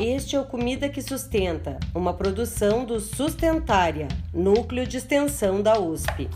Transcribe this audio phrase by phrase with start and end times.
[0.00, 6.28] Este é o Comida que Sustenta, uma produção do Sustentária, núcleo de extensão da USP.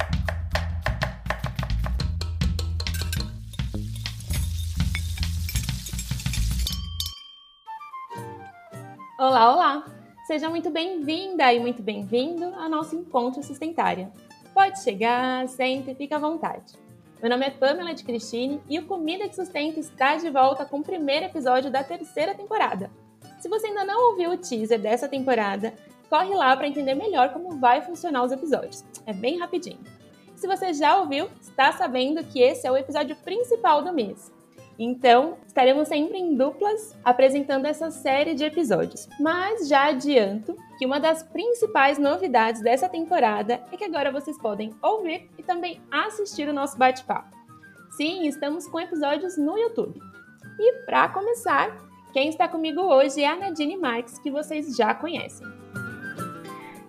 [9.19, 9.85] Olá, olá!
[10.27, 14.13] Seja muito bem-vinda e muito bem-vindo ao nosso Encontro Sustentária.
[14.53, 16.86] Pode chegar, sente e fica à vontade.
[17.21, 20.81] Meu nome é Pamela de Cristine e o Comida que Sustenta está de volta com
[20.81, 22.91] o primeiro episódio da terceira temporada.
[23.41, 25.73] Se você ainda não ouviu o teaser dessa temporada,
[26.11, 28.85] corre lá para entender melhor como vai funcionar os episódios.
[29.07, 29.81] É bem rapidinho.
[30.37, 34.31] Se você já ouviu, está sabendo que esse é o episódio principal do mês.
[34.79, 39.09] Então, estaremos sempre em duplas apresentando essa série de episódios.
[39.19, 44.75] Mas já adianto que uma das principais novidades dessa temporada é que agora vocês podem
[44.83, 47.35] ouvir e também assistir o nosso bate-papo.
[47.97, 49.99] Sim, estamos com episódios no YouTube.
[50.59, 51.75] E para começar,
[52.13, 55.66] quem está comigo hoje é a Nadine Marques, que vocês já conhecem.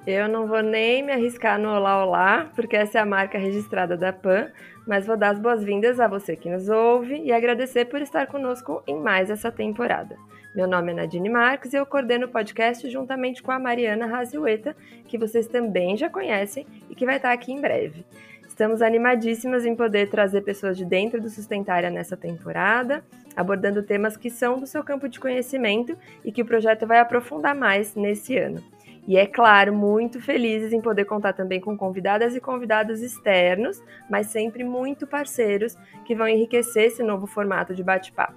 [0.07, 3.97] Eu não vou nem me arriscar no Olá Olá, porque essa é a marca registrada
[3.97, 4.49] da PAN,
[4.87, 8.81] mas vou dar as boas-vindas a você que nos ouve e agradecer por estar conosco
[8.87, 10.15] em mais essa temporada.
[10.55, 14.77] Meu nome é Nadine Marques e eu coordeno o podcast juntamente com a Mariana Raziueta,
[15.09, 18.05] que vocês também já conhecem e que vai estar aqui em breve.
[18.47, 23.03] Estamos animadíssimas em poder trazer pessoas de dentro do Sustentária nessa temporada,
[23.35, 27.53] abordando temas que são do seu campo de conhecimento e que o projeto vai aprofundar
[27.53, 28.63] mais nesse ano.
[29.07, 34.27] E é claro, muito felizes em poder contar também com convidadas e convidados externos, mas
[34.27, 38.35] sempre muito parceiros que vão enriquecer esse novo formato de bate-papo.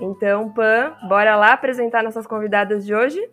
[0.00, 3.28] Então, Pan, bora lá apresentar nossas convidadas de hoje?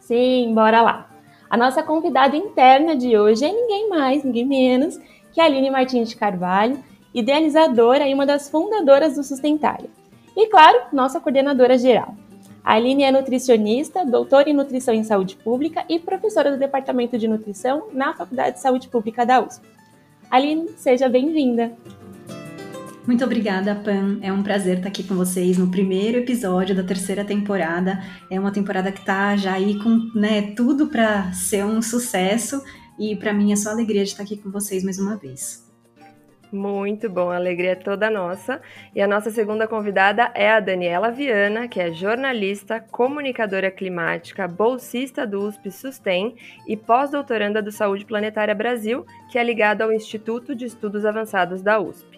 [0.00, 1.08] Sim, bora lá.
[1.48, 4.98] A nossa convidada interna de hoje é ninguém mais, ninguém menos
[5.32, 6.82] que a Aline Martins de Carvalho,
[7.14, 9.88] idealizadora e uma das fundadoras do Sustentária.
[10.36, 12.14] E, claro, nossa coordenadora geral.
[12.68, 17.88] Aline é nutricionista, doutora em nutrição em saúde pública e professora do Departamento de Nutrição
[17.94, 19.66] na Faculdade de Saúde Pública da USP.
[20.30, 21.72] Aline, seja bem-vinda.
[23.06, 24.18] Muito obrigada, Pan.
[24.20, 28.04] É um prazer estar aqui com vocês no primeiro episódio da terceira temporada.
[28.30, 32.62] É uma temporada que está já aí com né, tudo para ser um sucesso
[32.98, 35.66] e para mim é só alegria de estar aqui com vocês mais uma vez.
[36.50, 38.60] Muito bom, a alegria é toda nossa.
[38.94, 45.26] E a nossa segunda convidada é a Daniela Viana, que é jornalista, comunicadora climática, bolsista
[45.26, 46.36] do USP Sustem
[46.66, 51.78] e pós-doutoranda do Saúde Planetária Brasil, que é ligada ao Instituto de Estudos Avançados da
[51.78, 52.17] USP.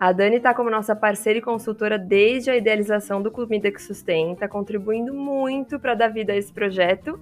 [0.00, 4.48] A Dani está como nossa parceira e consultora desde a idealização do Comida que Sustenta,
[4.48, 7.20] contribuindo muito para dar vida a esse projeto.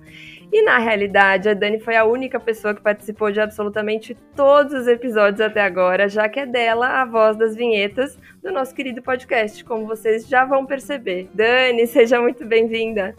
[0.52, 4.86] E na realidade, a Dani foi a única pessoa que participou de absolutamente todos os
[4.86, 9.64] episódios até agora, já que é dela a voz das vinhetas do nosso querido podcast,
[9.64, 11.28] como vocês já vão perceber.
[11.34, 13.12] Dani, seja muito bem-vinda.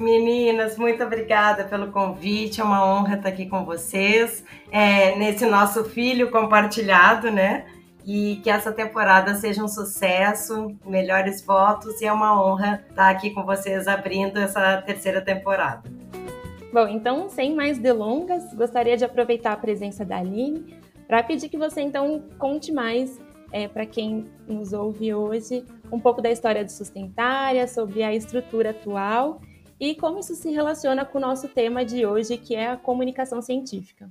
[0.00, 2.62] Meninas, muito obrigada pelo convite.
[2.62, 4.42] É uma honra estar aqui com vocês
[4.72, 7.66] é, nesse nosso filho compartilhado, né?
[8.06, 13.30] E que essa temporada seja um sucesso, melhores votos e é uma honra estar aqui
[13.30, 15.82] com vocês abrindo essa terceira temporada.
[16.72, 20.76] Bom, então, sem mais delongas, gostaria de aproveitar a presença da Aline
[21.08, 23.18] para pedir que você então conte mais
[23.50, 28.70] é, para quem nos ouve hoje um pouco da história do Sustentária, sobre a estrutura
[28.70, 29.40] atual
[29.80, 33.42] e como isso se relaciona com o nosso tema de hoje, que é a comunicação
[33.42, 34.10] científica.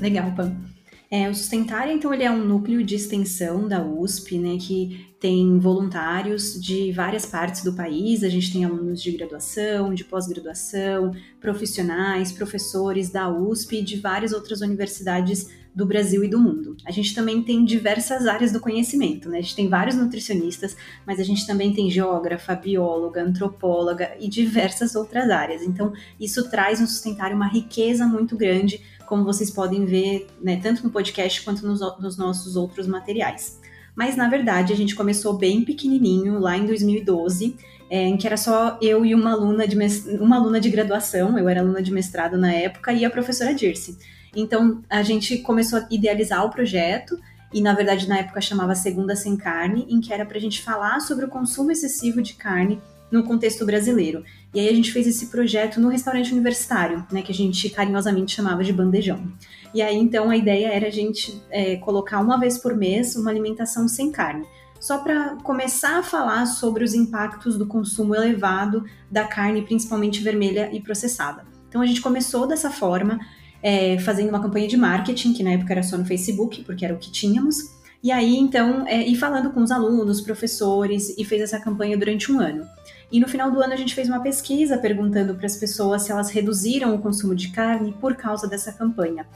[0.00, 0.77] Legal, Pam.
[1.10, 5.58] É, o Sustentária, então, ele é um núcleo de extensão da USP, né, que tem
[5.58, 8.22] voluntários de várias partes do país.
[8.22, 14.32] A gente tem alunos de graduação, de pós-graduação, profissionais, professores da USP e de várias
[14.32, 16.76] outras universidades do Brasil e do mundo.
[16.84, 19.38] A gente também tem diversas áreas do conhecimento, né?
[19.38, 20.76] A gente tem vários nutricionistas,
[21.06, 25.62] mas a gente também tem geógrafa, bióloga, antropóloga e diversas outras áreas.
[25.62, 30.84] Então, isso traz no Sustentário uma riqueza muito grande como vocês podem ver, né, tanto
[30.84, 33.58] no podcast quanto nos, nos nossos outros materiais.
[33.96, 37.56] Mas na verdade a gente começou bem pequenininho, lá em 2012,
[37.90, 39.76] é, em que era só eu e uma aluna de
[40.20, 43.98] uma aluna de graduação, eu era aluna de mestrado na época, e a professora Dirce.
[44.36, 47.18] Então a gente começou a idealizar o projeto
[47.52, 50.62] e na verdade na época chamava Segunda Sem Carne, em que era para a gente
[50.62, 54.22] falar sobre o consumo excessivo de carne no contexto brasileiro.
[54.54, 58.34] E aí a gente fez esse projeto no restaurante universitário, né, que a gente carinhosamente
[58.34, 59.32] chamava de bandejão.
[59.74, 63.30] E aí então a ideia era a gente é, colocar uma vez por mês uma
[63.30, 64.46] alimentação sem carne,
[64.80, 70.70] só para começar a falar sobre os impactos do consumo elevado da carne, principalmente vermelha
[70.72, 71.44] e processada.
[71.68, 73.18] Então a gente começou dessa forma,
[73.62, 76.94] é, fazendo uma campanha de marketing, que na época era só no Facebook, porque era
[76.94, 81.42] o que tínhamos, E aí, então, é, e falando com os alunos, professores, e fez
[81.42, 82.64] essa campanha durante um ano.
[83.10, 86.12] E no final do ano a gente fez uma pesquisa perguntando para as pessoas se
[86.12, 89.26] elas reduziram o consumo de carne por causa dessa campanha.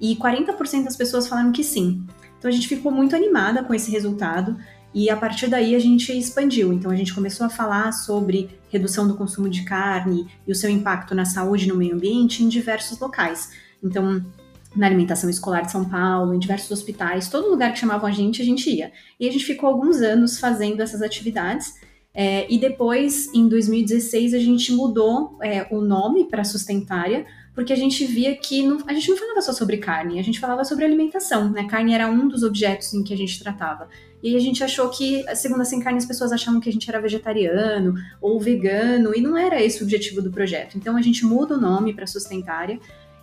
[0.00, 2.04] E 40% das pessoas falaram que sim.
[2.38, 4.56] Então a gente ficou muito animada com esse resultado
[4.92, 6.72] e a partir daí a gente expandiu.
[6.72, 10.70] Então a gente começou a falar sobre redução do consumo de carne e o seu
[10.70, 13.52] impacto na saúde e no meio ambiente em diversos locais.
[13.82, 14.24] Então,
[14.74, 18.40] na alimentação escolar de São Paulo, em diversos hospitais, todo lugar que chamavam a gente,
[18.40, 18.92] a gente ia.
[19.18, 21.74] E a gente ficou alguns anos fazendo essas atividades.
[22.12, 27.24] É, e depois, em 2016, a gente mudou é, o nome para Sustentária,
[27.54, 30.40] porque a gente via que não, a gente não falava só sobre carne, a gente
[30.40, 31.64] falava sobre alimentação, né?
[31.64, 33.88] Carne era um dos objetos em que a gente tratava.
[34.22, 36.88] E a gente achou que, segundo a Sem Carne, as pessoas achavam que a gente
[36.88, 40.76] era vegetariano ou vegano, e não era esse o objetivo do projeto.
[40.76, 42.78] Então a gente muda o nome para Sustentária.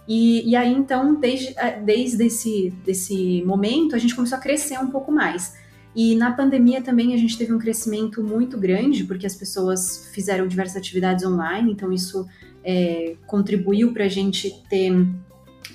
[0.08, 4.88] E, e aí, então, desde, desde esse desse momento, a gente começou a crescer um
[4.88, 5.54] pouco mais.
[5.98, 10.48] E na pandemia também a gente teve um crescimento muito grande, porque as pessoas fizeram
[10.48, 12.28] diversas atividades online, então isso
[12.64, 14.94] é, contribuiu para a gente ter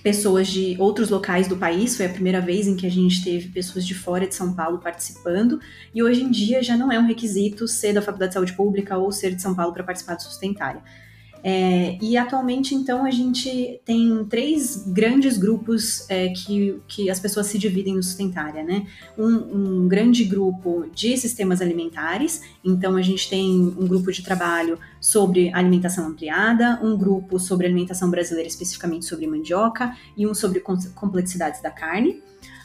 [0.01, 1.97] pessoas de outros locais do país.
[1.97, 4.79] Foi a primeira vez em que a gente teve pessoas de fora de São Paulo
[4.79, 5.59] participando.
[5.93, 8.97] E hoje em dia já não é um requisito ser da Faculdade de Saúde Pública
[8.97, 10.83] ou ser de São Paulo para participar do Sustentária.
[11.45, 17.49] É, e atualmente, então, a gente tem três grandes grupos é, que, que as pessoas
[17.49, 18.87] se dividem no Sustentária, né?
[19.19, 24.79] Um, um, grande grupo de sistemas alimentares, então a gente tem um grupo de trabalho
[25.01, 31.61] sobre alimentação ampliada, um grupo sobre alimentação brasileira, especificamente sobre mandioca, e um sobre complexidades
[31.61, 32.23] da carne.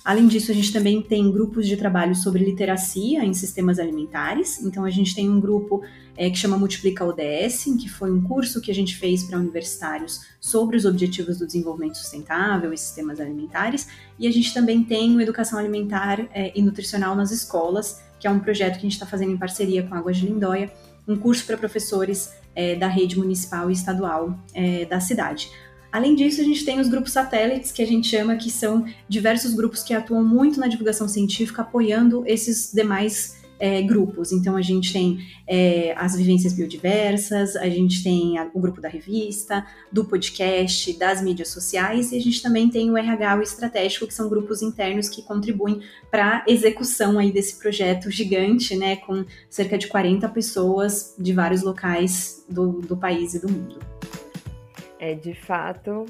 [0.07, 4.63] Além disso, a gente também tem grupos de trabalho sobre literacia em sistemas alimentares.
[4.63, 5.81] Então, a gente tem um grupo
[6.17, 10.21] é, que chama Multiplica ODS, que foi um curso que a gente fez para universitários
[10.41, 13.87] sobre os objetivos do desenvolvimento sustentável e sistemas alimentares.
[14.17, 18.31] E a gente também tem o Educação Alimentar é, e Nutricional nas escolas, que é
[18.31, 20.73] um projeto que a gente está fazendo em parceria com a Águas de Lindóia,
[21.07, 25.49] um curso para professores é, da rede municipal e estadual é, da cidade.
[25.91, 29.53] Além disso, a gente tem os grupos satélites, que a gente chama que são diversos
[29.53, 34.31] grupos que atuam muito na divulgação científica, apoiando esses demais é, grupos.
[34.31, 38.89] Então, a gente tem é, as vivências biodiversas, a gente tem a, o grupo da
[38.89, 44.07] revista, do podcast, das mídias sociais, e a gente também tem o RH o estratégico,
[44.07, 49.25] que são grupos internos que contribuem para a execução aí desse projeto gigante, né, com
[49.49, 53.79] cerca de 40 pessoas de vários locais do, do país e do mundo.
[54.99, 56.05] É, de fato,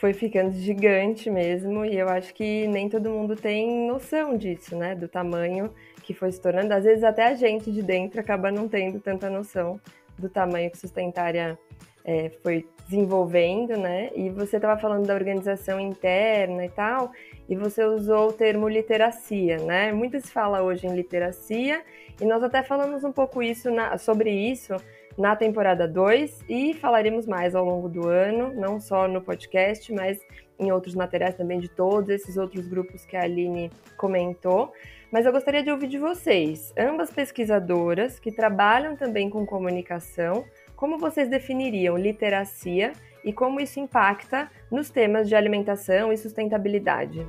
[0.00, 4.94] foi ficando gigante mesmo, e eu acho que nem todo mundo tem noção disso, né?
[4.94, 5.70] Do tamanho
[6.08, 6.72] que foi se tornando.
[6.72, 9.78] Às vezes até a gente de dentro acaba não tendo tanta noção
[10.18, 11.58] do tamanho que Sustentária
[12.02, 14.08] é, foi desenvolvendo, né?
[14.16, 17.12] E você estava falando da organização interna e tal,
[17.46, 19.92] e você usou o termo literacia, né?
[19.92, 21.82] Muito se fala hoje em literacia,
[22.18, 24.76] e nós até falamos um pouco isso na, sobre isso
[25.18, 30.18] na temporada 2 e falaremos mais ao longo do ano, não só no podcast, mas
[30.58, 34.72] em outros materiais também de todos esses outros grupos que a Aline comentou.
[35.10, 40.44] Mas eu gostaria de ouvir de vocês, ambas pesquisadoras que trabalham também com comunicação,
[40.76, 42.92] como vocês definiriam literacia
[43.24, 47.26] e como isso impacta nos temas de alimentação e sustentabilidade?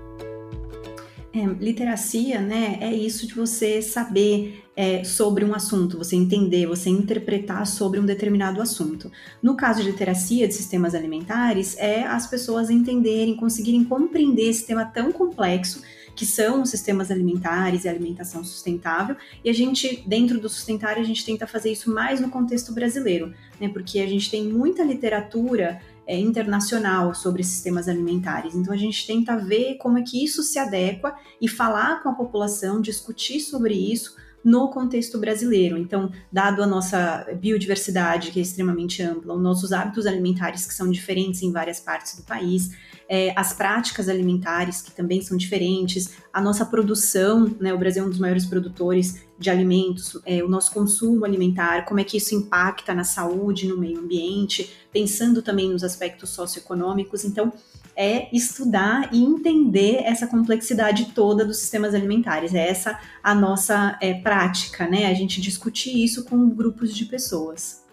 [1.32, 6.90] É, literacia, né, é isso de você saber é, sobre um assunto, você entender, você
[6.90, 9.12] interpretar sobre um determinado assunto.
[9.42, 14.84] No caso de literacia de sistemas alimentares, é as pessoas entenderem, conseguirem compreender esse tema
[14.84, 15.82] tão complexo
[16.20, 19.16] que são os sistemas alimentares e alimentação sustentável.
[19.42, 23.34] E a gente, dentro do sustentário, a gente tenta fazer isso mais no contexto brasileiro,
[23.58, 23.70] né?
[23.70, 28.54] Porque a gente tem muita literatura é, internacional sobre sistemas alimentares.
[28.54, 32.14] Então a gente tenta ver como é que isso se adequa e falar com a
[32.14, 35.78] população, discutir sobre isso no contexto brasileiro.
[35.78, 40.92] Então, dado a nossa biodiversidade, que é extremamente ampla, os nossos hábitos alimentares, que são
[40.92, 42.72] diferentes em várias partes do país,
[43.10, 48.06] é, as práticas alimentares, que também são diferentes, a nossa produção, né, o Brasil é
[48.06, 52.36] um dos maiores produtores de alimentos, é, o nosso consumo alimentar, como é que isso
[52.36, 57.26] impacta na saúde, no meio ambiente, pensando também nos aspectos socioeconômicos.
[57.26, 57.52] Então,
[57.96, 62.54] é estudar e entender essa complexidade toda dos sistemas alimentares.
[62.54, 65.08] É essa a nossa é, prática, né?
[65.08, 67.84] A gente discutir isso com grupos de pessoas.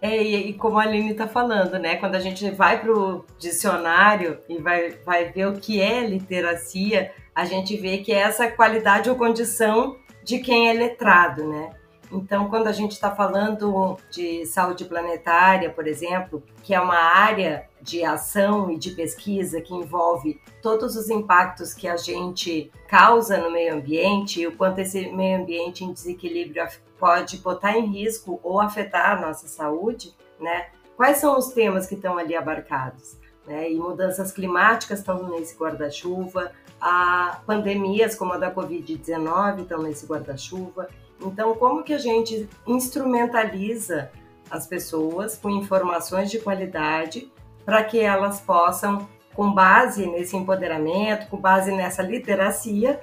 [0.00, 1.96] É, e, e como a Aline está falando, né?
[1.96, 7.12] Quando a gente vai para o dicionário e vai, vai ver o que é literacia,
[7.34, 11.70] a gente vê que é essa qualidade ou condição de quem é letrado, né?
[12.10, 17.67] Então, quando a gente está falando de saúde planetária, por exemplo, que é uma área
[17.80, 23.50] de ação e de pesquisa que envolve todos os impactos que a gente causa no
[23.50, 26.66] meio ambiente e o quanto esse meio ambiente em desequilíbrio
[26.98, 30.68] pode botar em risco ou afetar a nossa saúde, né?
[30.96, 33.16] Quais são os temas que estão ali abarcados?
[33.46, 33.70] Né?
[33.70, 40.88] E mudanças climáticas estão nesse guarda-chuva, a pandemias como a da Covid-19 estão nesse guarda-chuva.
[41.20, 44.10] Então, como que a gente instrumentaliza
[44.50, 47.30] as pessoas com informações de qualidade
[47.68, 52.98] para que elas possam, com base nesse empoderamento, com base nessa literacia,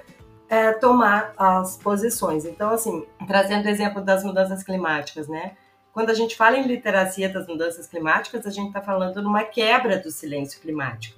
[0.50, 2.45] é, tomar as posições.
[2.45, 5.55] Então, assim, trazendo o exemplo das mudanças climáticas, né?
[5.93, 10.00] Quando a gente fala em literacia das mudanças climáticas, a gente está falando numa quebra
[10.00, 11.15] do silêncio climático.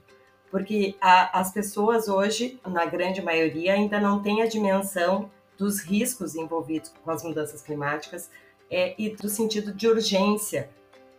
[0.52, 6.36] Porque a, as pessoas hoje, na grande maioria, ainda não têm a dimensão dos riscos
[6.36, 8.30] envolvidos com as mudanças climáticas
[8.70, 10.70] é, e do sentido de urgência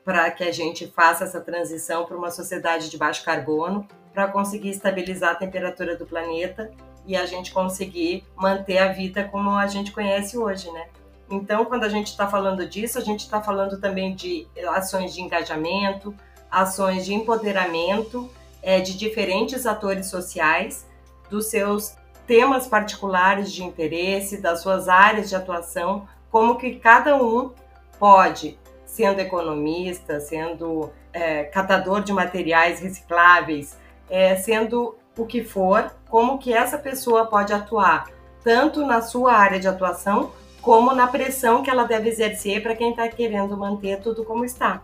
[0.08, 4.70] para que a gente faça essa transição para uma sociedade de baixo carbono, para conseguir
[4.70, 6.72] estabilizar a temperatura do planeta
[7.06, 10.86] e a gente conseguir manter a vida como a gente conhece hoje, né?
[11.28, 15.20] Então, quando a gente está falando disso, a gente está falando também de ações de
[15.20, 16.14] engajamento,
[16.50, 18.30] ações de empoderamento
[18.62, 20.86] é, de diferentes atores sociais,
[21.28, 27.52] dos seus temas particulares de interesse, das suas áreas de atuação, como que cada um
[27.98, 33.76] pode, sendo economista, sendo é, catador de materiais recicláveis,
[34.08, 38.06] é, sendo o que for, como que essa pessoa pode atuar
[38.42, 42.90] tanto na sua área de atuação como na pressão que ela deve exercer para quem
[42.90, 44.82] está querendo manter tudo como está.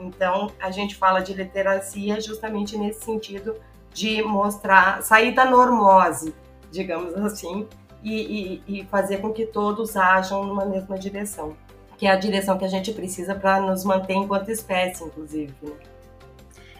[0.00, 3.54] Então, a gente fala de literacia justamente nesse sentido
[3.92, 6.34] de mostrar, sair da normose,
[6.70, 7.68] digamos assim,
[8.02, 11.54] e, e, e fazer com que todos ajam numa mesma direção,
[11.96, 15.52] que é a direção que a gente precisa para nos manter enquanto espécie, inclusive.
[15.62, 15.70] Né?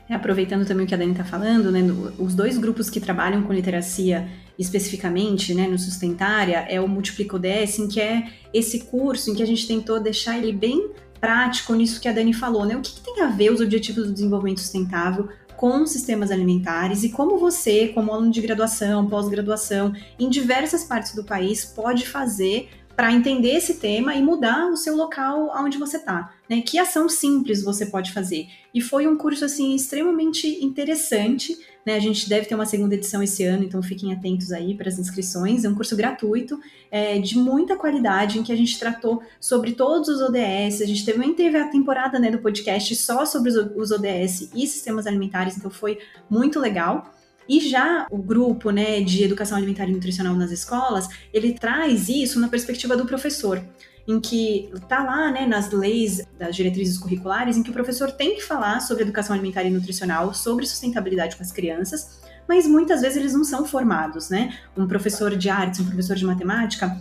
[0.08, 1.80] É, aproveitando também o que a Dani está falando, né,
[2.18, 7.88] os dois grupos que trabalham com literacia especificamente, né, no Sustentária, é o Multiplico em
[7.88, 12.08] que é esse curso em que a gente tentou deixar ele bem prático nisso que
[12.08, 12.76] a Dani falou, né?
[12.76, 17.08] O que, que tem a ver os Objetivos do Desenvolvimento Sustentável com sistemas alimentares e
[17.08, 23.12] como você, como aluno de graduação, pós-graduação, em diversas partes do país, pode fazer para
[23.12, 26.32] entender esse tema e mudar o seu local onde você está.
[26.48, 26.62] Né?
[26.62, 28.48] Que ação simples você pode fazer?
[28.72, 31.58] E foi um curso assim extremamente interessante.
[31.84, 31.94] Né?
[31.94, 34.98] A gente deve ter uma segunda edição esse ano, então fiquem atentos aí para as
[34.98, 35.64] inscrições.
[35.64, 36.58] É um curso gratuito,
[36.90, 40.80] é, de muita qualidade, em que a gente tratou sobre todos os ODS.
[40.80, 45.06] A gente também teve a temporada né, do podcast só sobre os, ODS e sistemas
[45.06, 45.98] alimentares, então foi
[46.30, 47.12] muito legal.
[47.48, 52.40] E já o grupo né, de educação alimentar e nutricional nas escolas, ele traz isso
[52.40, 53.62] na perspectiva do professor
[54.08, 58.36] em que está lá, né, nas leis das diretrizes curriculares, em que o professor tem
[58.36, 63.16] que falar sobre educação alimentar e nutricional, sobre sustentabilidade com as crianças, mas muitas vezes
[63.16, 64.56] eles não são formados, né?
[64.76, 66.96] Um professor de artes, um professor de matemática,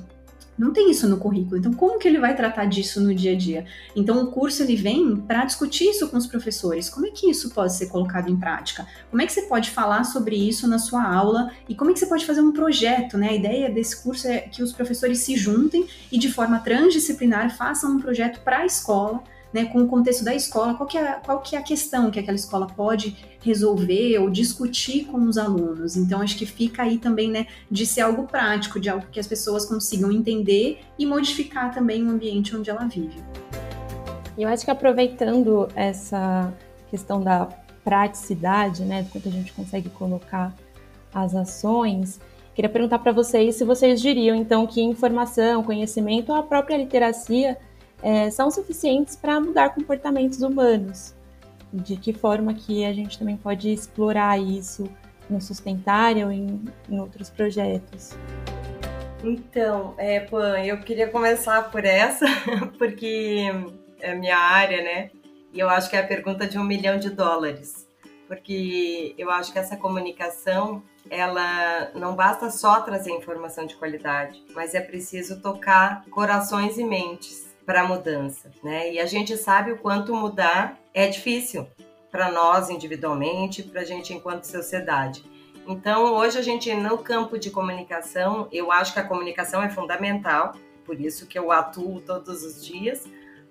[0.58, 1.58] não tem isso no currículo.
[1.58, 3.66] Então, como que ele vai tratar disso no dia a dia?
[3.96, 6.90] Então, o curso ele vem para discutir isso com os professores.
[6.90, 8.88] Como é que isso pode ser colocado em prática?
[9.10, 11.52] Como é que você pode falar sobre isso na sua aula?
[11.68, 13.18] E como é que você pode fazer um projeto?
[13.18, 13.30] Né?
[13.30, 17.92] A ideia desse curso é que os professores se juntem e, de forma transdisciplinar, façam
[17.92, 19.24] um projeto para a escola
[19.56, 22.20] né, com o contexto da escola, qual que, é, qual que é a questão que
[22.20, 25.96] aquela escola pode resolver ou discutir com os alunos.
[25.96, 29.26] Então, acho que fica aí também, né, de ser algo prático, de algo que as
[29.26, 33.16] pessoas consigam entender e modificar também o ambiente onde ela vive.
[34.38, 36.54] Eu acho que aproveitando essa
[36.90, 37.48] questão da
[37.82, 40.54] praticidade, né, do quanto a gente consegue colocar
[41.14, 42.20] as ações,
[42.54, 47.58] queria perguntar para vocês se vocês diriam, então, que informação, conhecimento, a própria literacia
[48.06, 51.16] é, são suficientes para mudar comportamentos humanos.
[51.74, 54.88] De que forma que a gente também pode explorar isso
[55.28, 58.12] no Sustentário ou em, em outros projetos?
[59.24, 62.28] Então, é, Pan, eu queria começar por essa,
[62.78, 63.52] porque
[64.00, 65.10] é minha área, né?
[65.52, 67.88] E eu acho que é a pergunta de um milhão de dólares.
[68.28, 74.76] Porque eu acho que essa comunicação, ela não basta só trazer informação de qualidade, mas
[74.76, 78.94] é preciso tocar corações e mentes para a mudança, né?
[78.94, 81.68] E a gente sabe o quanto mudar é difícil
[82.12, 85.24] para nós individualmente, para a gente enquanto sociedade.
[85.68, 90.54] Então, hoje a gente no campo de comunicação, eu acho que a comunicação é fundamental,
[90.86, 93.04] por isso que eu atuo todos os dias.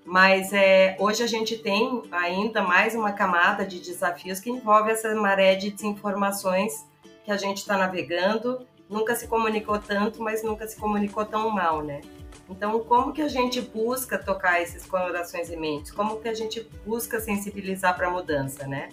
[0.04, 5.14] Mas é, hoje a gente tem ainda mais uma camada de desafios que envolve essa
[5.14, 6.86] maré de desinformações
[7.24, 8.66] que a gente está navegando.
[8.88, 12.02] Nunca se comunicou tanto, mas nunca se comunicou tão mal, né?
[12.48, 15.90] Então, como que a gente busca tocar esses corações e mentes?
[15.90, 18.90] Como que a gente busca sensibilizar para a mudança, né?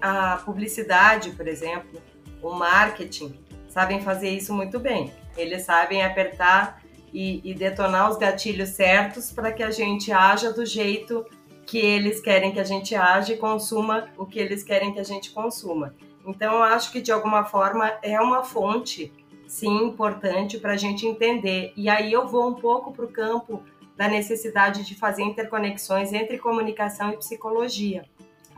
[0.00, 2.00] a publicidade, por exemplo,
[2.42, 3.38] o marketing,
[3.68, 5.12] sabem fazer isso muito bem.
[5.36, 10.64] Eles sabem apertar e, e detonar os gatilhos certos para que a gente haja do
[10.64, 11.24] jeito
[11.66, 15.04] que eles querem que a gente age e consuma o que eles querem que a
[15.04, 15.94] gente consuma.
[16.26, 19.12] Então, eu acho que de alguma forma é uma fonte,
[19.48, 21.72] sim, importante para a gente entender.
[21.74, 23.62] E aí eu vou um pouco para o campo
[23.96, 28.04] da necessidade de fazer interconexões entre comunicação e psicologia,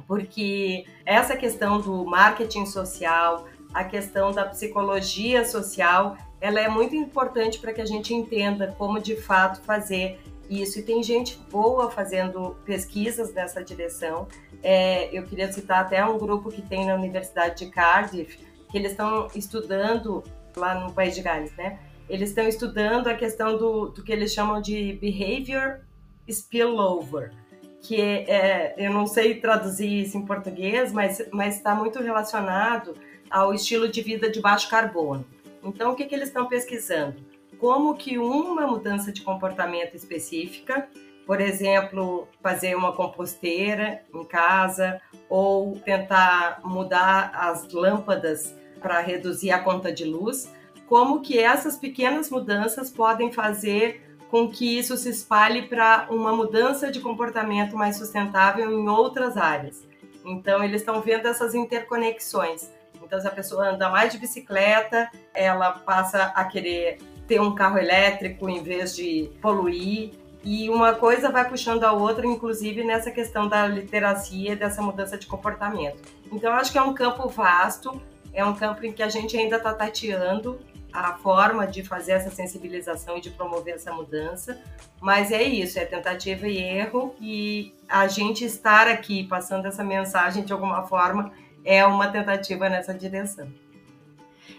[0.06, 7.58] porque essa questão do marketing social, a questão da psicologia social, ela é muito importante
[7.58, 10.18] para que a gente entenda como de fato fazer
[10.48, 10.80] isso.
[10.80, 14.26] E tem gente boa fazendo pesquisas nessa direção.
[14.62, 18.38] É, eu queria citar até um grupo que tem na Universidade de Cardiff,
[18.70, 20.22] que eles estão estudando
[20.56, 21.78] lá no País de Gales, né?
[22.08, 25.80] Eles estão estudando a questão do, do que eles chamam de behavior
[26.28, 27.32] spillover,
[27.80, 31.20] que é, é eu não sei traduzir isso em português, mas
[31.54, 32.94] está muito relacionado
[33.30, 35.24] ao estilo de vida de baixo carbono.
[35.62, 37.16] Então, o que, que eles estão pesquisando?
[37.58, 40.88] Como que uma mudança de comportamento específica,
[41.26, 49.58] por exemplo, fazer uma composteira em casa ou tentar mudar as lâmpadas para reduzir a
[49.58, 50.50] conta de luz,
[50.88, 56.90] como que essas pequenas mudanças podem fazer com que isso se espalhe para uma mudança
[56.90, 59.82] de comportamento mais sustentável em outras áreas.
[60.24, 62.70] Então, eles estão vendo essas interconexões.
[63.02, 67.78] Então, se a pessoa anda mais de bicicleta, ela passa a querer ter um carro
[67.78, 70.12] elétrico em vez de poluir.
[70.44, 75.26] E uma coisa vai puxando a outra, inclusive nessa questão da literacia, dessa mudança de
[75.26, 76.00] comportamento.
[76.32, 78.00] Então, acho que é um campo vasto,
[78.32, 80.60] é um campo em que a gente ainda está tateando
[80.92, 84.60] a forma de fazer essa sensibilização e de promover essa mudança,
[85.00, 90.44] mas é isso, é tentativa e erro, e a gente estar aqui passando essa mensagem
[90.44, 91.32] de alguma forma
[91.64, 93.48] é uma tentativa nessa direção.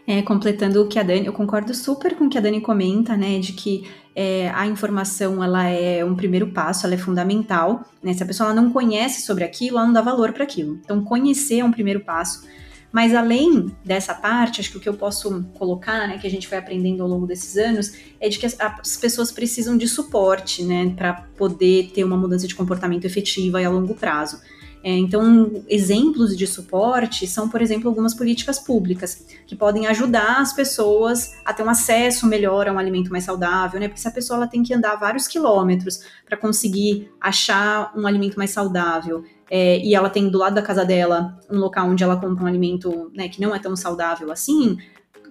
[0.07, 3.15] É, completando o que a Dani, eu concordo super com o que a Dani comenta,
[3.15, 8.13] né, de que é, a informação ela é um primeiro passo, ela é fundamental, né,
[8.13, 10.79] se a pessoa não conhece sobre aquilo, ela não dá valor para aquilo.
[10.83, 12.47] Então, conhecer é um primeiro passo.
[12.91, 16.47] Mas além dessa parte, acho que o que eu posso colocar, né, que a gente
[16.49, 20.63] vai aprendendo ao longo desses anos, é de que as, as pessoas precisam de suporte,
[20.63, 24.41] né, para poder ter uma mudança de comportamento efetiva e a longo prazo.
[24.83, 30.53] É, então, exemplos de suporte são, por exemplo, algumas políticas públicas que podem ajudar as
[30.53, 33.87] pessoas a ter um acesso melhor a um alimento mais saudável, né?
[33.87, 38.37] Porque se a pessoa ela tem que andar vários quilômetros para conseguir achar um alimento
[38.37, 42.15] mais saudável é, e ela tem do lado da casa dela um local onde ela
[42.15, 44.77] compra um alimento né, que não é tão saudável assim,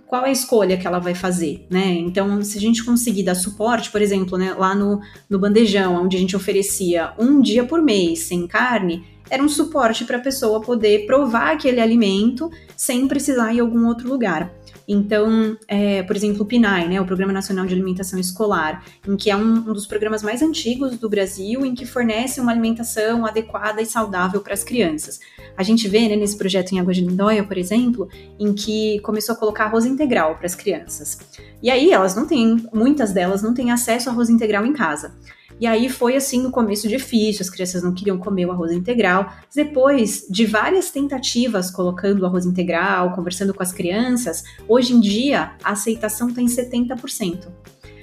[0.07, 1.87] qual é a escolha que ela vai fazer, né?
[1.87, 6.17] Então, se a gente conseguir dar suporte, por exemplo, né, lá no, no bandejão, onde
[6.17, 10.61] a gente oferecia um dia por mês sem carne, era um suporte para a pessoa
[10.61, 14.53] poder provar aquele alimento sem precisar ir em algum outro lugar.
[14.93, 19.31] Então, é, por exemplo, o PNAE, né, o Programa Nacional de Alimentação Escolar, em que
[19.31, 23.81] é um, um, dos programas mais antigos do Brasil, em que fornece uma alimentação adequada
[23.81, 25.21] e saudável para as crianças.
[25.57, 29.37] A gente vê né, nesse projeto em Água de Lindóia, por exemplo, em que começou
[29.37, 31.21] a colocar arroz integral para as crianças.
[31.63, 35.15] E aí elas não têm, muitas delas não têm acesso a arroz integral em casa.
[35.61, 39.31] E aí foi assim no começo difícil, as crianças não queriam comer o arroz integral.
[39.55, 45.53] Depois de várias tentativas colocando o arroz integral, conversando com as crianças, hoje em dia
[45.63, 47.49] a aceitação está em 70%.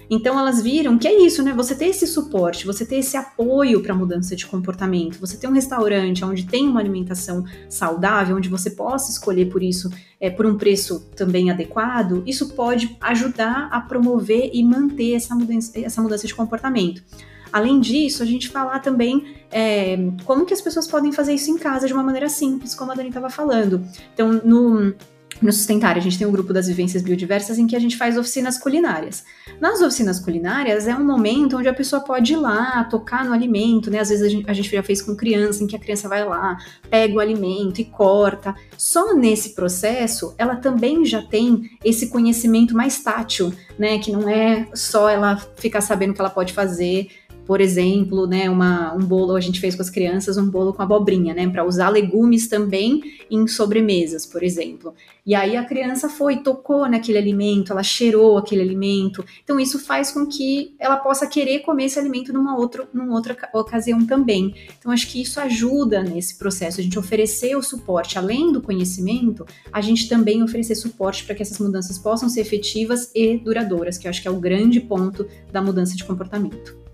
[0.09, 1.51] Então elas viram que é isso, né?
[1.53, 5.51] Você ter esse suporte, você ter esse apoio para mudança de comportamento, você ter um
[5.51, 9.89] restaurante onde tem uma alimentação saudável, onde você possa escolher por isso,
[10.21, 15.77] é, por um preço também adequado, isso pode ajudar a promover e manter essa mudança,
[15.79, 17.03] essa mudança de comportamento.
[17.51, 21.57] Além disso, a gente falar também é, como que as pessoas podem fazer isso em
[21.57, 23.83] casa de uma maneira simples, como a Dani estava falando.
[24.13, 24.93] Então, no
[25.41, 28.17] no Sustentar, a gente tem um grupo das vivências biodiversas em que a gente faz
[28.17, 29.23] oficinas culinárias.
[29.59, 33.91] Nas oficinas culinárias é um momento onde a pessoa pode ir lá, tocar no alimento,
[33.91, 33.99] né?
[33.99, 36.25] Às vezes a gente, a gente já fez com criança, em que a criança vai
[36.25, 36.57] lá,
[36.89, 38.55] pega o alimento e corta.
[38.77, 43.99] Só nesse processo, ela também já tem esse conhecimento mais tátil, né?
[43.99, 47.09] Que não é só ela ficar sabendo o que ela pode fazer
[47.47, 50.81] por exemplo, né, uma, um bolo, a gente fez com as crianças um bolo com
[50.81, 54.93] abobrinha, né, para usar legumes também em sobremesas, por exemplo.
[55.25, 59.23] E aí a criança foi, tocou naquele alimento, ela cheirou aquele alimento.
[59.43, 63.37] Então isso faz com que ela possa querer comer esse alimento numa, outro, numa outra
[63.53, 64.53] ocasião também.
[64.77, 69.45] Então acho que isso ajuda nesse processo, a gente oferecer o suporte, além do conhecimento,
[69.71, 74.05] a gente também oferecer suporte para que essas mudanças possam ser efetivas e duradouras, que
[74.05, 76.86] eu acho que é o grande ponto da mudança de comportamento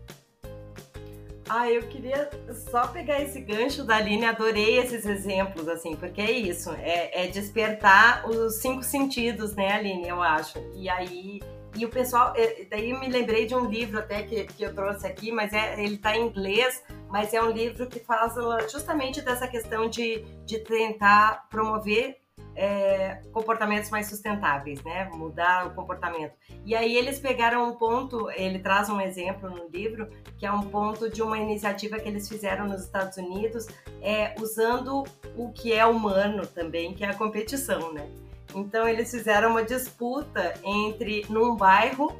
[1.49, 2.29] Ah, eu queria
[2.71, 7.27] só pegar esse gancho da Aline, adorei esses exemplos, assim, porque é isso, é, é
[7.27, 10.57] despertar os cinco sentidos, né, Aline, eu acho.
[10.73, 11.41] E aí
[11.75, 15.07] e o pessoal, é, daí me lembrei de um livro até que, que eu trouxe
[15.07, 18.29] aqui, mas é, ele está em inglês, mas é um livro que fala
[18.69, 22.17] justamente dessa questão de, de tentar promover
[22.55, 25.09] é, comportamentos mais sustentáveis, né?
[25.13, 26.33] Mudar o comportamento.
[26.65, 30.61] E aí eles pegaram um ponto, ele traz um exemplo no livro, que é um
[30.61, 33.67] ponto de uma iniciativa que eles fizeram nos Estados Unidos,
[34.01, 35.03] é, usando
[35.35, 38.07] o que é humano também, que é a competição, né?
[38.55, 42.15] Então eles fizeram uma disputa entre num bairro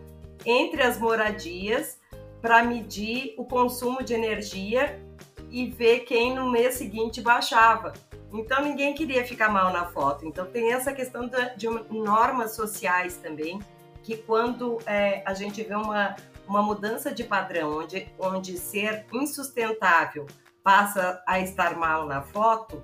[0.45, 1.97] entre as moradias
[2.41, 4.99] para medir o consumo de energia
[5.49, 7.93] e ver quem no mês seguinte baixava.
[8.33, 10.25] Então ninguém queria ficar mal na foto.
[10.25, 13.59] Então tem essa questão de normas sociais também,
[14.01, 16.15] que quando é, a gente vê uma,
[16.47, 20.25] uma mudança de padrão, onde, onde ser insustentável
[20.63, 22.81] passa a estar mal na foto,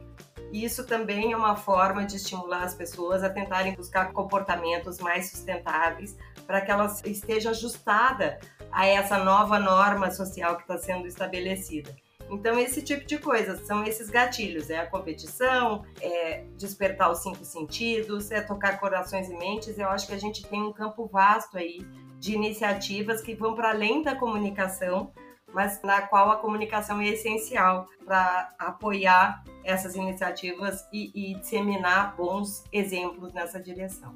[0.52, 6.18] isso também é uma forma de estimular as pessoas a tentarem buscar comportamentos mais sustentáveis
[6.46, 8.40] para que elas estejam ajustada
[8.72, 11.96] a essa nova norma social que está sendo estabelecida.
[12.30, 17.44] Então, esse tipo de coisas são esses gatilhos: é a competição, é despertar os cinco
[17.44, 19.78] sentidos, é tocar corações e mentes.
[19.78, 21.86] Eu acho que a gente tem um campo vasto aí
[22.20, 25.12] de iniciativas que vão para além da comunicação,
[25.54, 32.64] mas na qual a comunicação é essencial para apoiar essas iniciativas e, e, disseminar bons
[32.72, 34.16] exemplos nessa direção.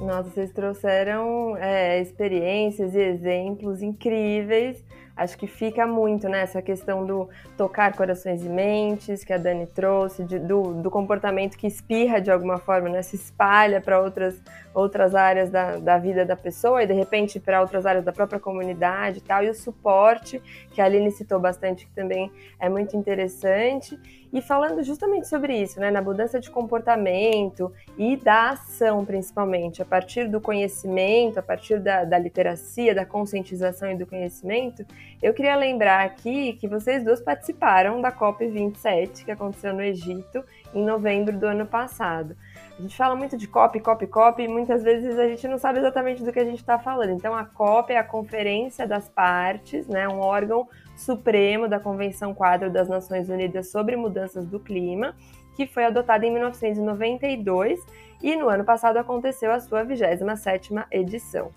[0.00, 4.84] Nossa, vocês trouxeram é, experiências e exemplos incríveis
[5.16, 10.24] Acho que fica muito né, questão do tocar corações e mentes que a Dani trouxe,
[10.24, 14.40] de, do, do, comportamento que espirra de alguma forma, né, se espalha para outras,
[14.74, 18.40] outras áreas da, da vida da pessoa e de repente para outras áreas da própria
[18.40, 22.96] comunidade e tal, e o suporte, que a Aline citou bastante, que também é muito
[22.96, 23.98] interessante.
[24.32, 29.84] E falando justamente sobre isso, né, na mudança de comportamento e da ação, principalmente, a
[29.84, 34.86] partir do conhecimento, a partir da, da literacia, da conscientização e do conhecimento,
[35.22, 40.42] eu queria lembrar aqui que vocês duas participaram da COP27, que aconteceu no Egito
[40.74, 42.34] em novembro do ano passado.
[42.82, 45.78] A gente fala muito de COP, COP, COP, e muitas vezes a gente não sabe
[45.78, 47.10] exatamente do que a gente está falando.
[47.10, 52.68] Então, a COP é a Conferência das Partes, né, um órgão supremo da Convenção Quadro
[52.68, 55.14] das Nações Unidas sobre Mudanças do Clima,
[55.54, 57.78] que foi adotada em 1992
[58.20, 61.52] e no ano passado aconteceu a sua 27ª edição.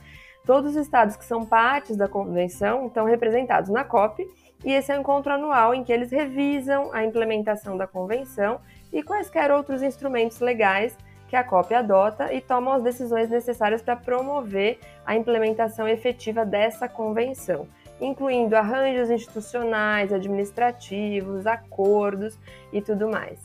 [0.45, 4.23] Todos os estados que são partes da convenção estão representados na COP,
[4.63, 8.59] e esse é um encontro anual em que eles revisam a implementação da convenção
[8.93, 10.95] e quaisquer outros instrumentos legais
[11.35, 16.87] que a COP adota e tomam as decisões necessárias para promover a implementação efetiva dessa
[16.87, 17.67] convenção
[18.01, 22.37] incluindo arranjos institucionais, administrativos, acordos
[22.73, 23.39] e tudo mais.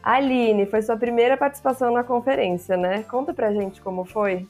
[0.00, 3.02] Aline, foi sua primeira participação na conferência, né?
[3.02, 4.46] Conta pra gente como foi.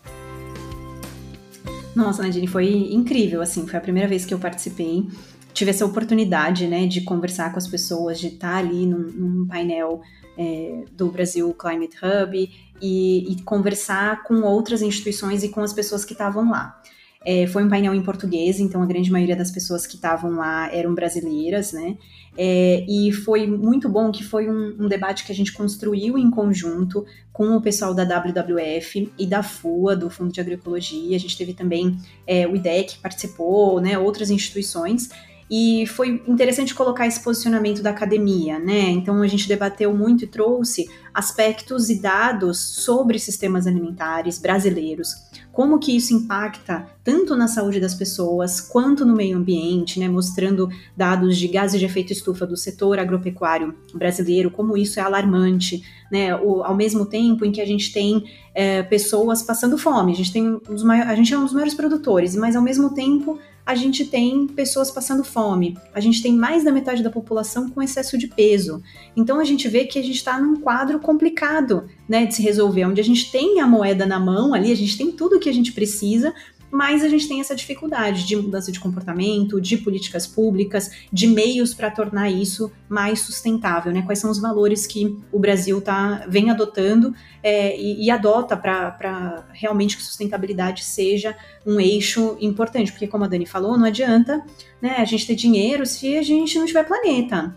[1.96, 5.08] Nossa, Nadine, foi incrível, assim, foi a primeira vez que eu participei.
[5.54, 10.02] Tive essa oportunidade, né, de conversar com as pessoas, de estar ali num, num painel
[10.38, 16.04] é, do Brasil Climate Hub e, e conversar com outras instituições e com as pessoas
[16.04, 16.80] que estavam lá.
[17.24, 20.72] É, foi um painel em português, então a grande maioria das pessoas que estavam lá
[20.72, 21.96] eram brasileiras, né?
[22.36, 26.30] É, e foi muito bom que foi um, um, debate que a gente construiu em
[26.30, 31.16] conjunto com o pessoal da WWF e da FUA, do Fundo de Agroecologia.
[31.16, 33.98] A gente teve também é, o IDEC que participou, né?
[33.98, 35.10] Outras instituições.
[35.50, 38.90] E foi interessante colocar esse posicionamento da academia, né?
[38.90, 40.88] Então a gente debateu muito e trouxe
[41.18, 45.16] aspectos e dados sobre sistemas alimentares brasileiros,
[45.50, 50.08] como que isso impacta tanto na saúde das pessoas quanto no meio ambiente, né?
[50.08, 55.82] Mostrando dados de gases de efeito estufa do setor agropecuário brasileiro, como isso é alarmante,
[56.08, 56.36] né?
[56.36, 58.22] O, ao mesmo tempo em que a gente tem
[58.54, 60.60] é, pessoas passando fome, a gente tem um
[60.92, 64.90] a gente é um dos maiores produtores, mas ao mesmo tempo a gente tem pessoas
[64.90, 68.82] passando fome, a gente tem mais da metade da população com excesso de peso.
[69.14, 72.84] Então a gente vê que a gente está num quadro complicado né, de se resolver,
[72.84, 75.54] onde a gente tem a moeda na mão ali, a gente tem tudo que a
[75.54, 76.34] gente precisa,
[76.70, 81.72] mas a gente tem essa dificuldade de mudança de comportamento, de políticas públicas, de meios
[81.72, 84.02] para tornar isso mais sustentável, né?
[84.02, 89.46] Quais são os valores que o Brasil tá, vem adotando é, e, e, adota para
[89.54, 94.44] realmente que sustentabilidade seja um eixo importante, porque como a Dani falou, não adianta
[94.82, 97.56] né, a gente ter dinheiro se a gente não tiver planeta.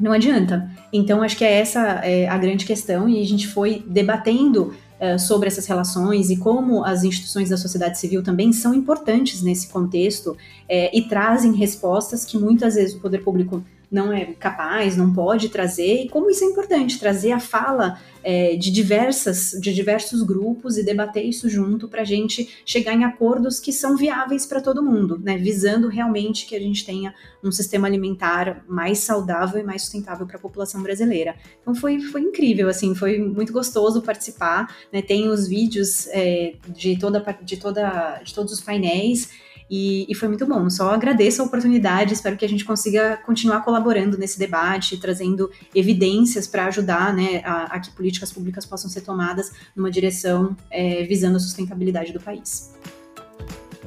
[0.00, 0.70] Não adianta.
[0.92, 5.18] Então, acho que é essa é, a grande questão, e a gente foi debatendo uh,
[5.18, 10.36] sobre essas relações e como as instituições da sociedade civil também são importantes nesse contexto
[10.68, 15.48] é, e trazem respostas que muitas vezes o poder público não é capaz, não pode
[15.48, 20.76] trazer, e como isso é importante, trazer a fala é, de, diversas, de diversos grupos
[20.76, 24.82] e debater isso junto para a gente chegar em acordos que são viáveis para todo
[24.82, 29.82] mundo, né, visando realmente que a gente tenha um sistema alimentar mais saudável e mais
[29.82, 31.34] sustentável para a população brasileira.
[31.60, 36.98] Então foi, foi incrível, assim, foi muito gostoso participar, né, tem os vídeos é, de,
[36.98, 39.30] toda, de, toda, de todos os painéis,
[39.70, 40.68] e, e, foi muito bom.
[40.68, 46.48] Só agradeço a oportunidade, espero que a gente consiga continuar colaborando nesse debate, trazendo evidências
[46.48, 51.36] para ajudar né, a, a, que políticas públicas possam ser tomadas numa direção é, visando
[51.36, 52.74] a sustentabilidade do país.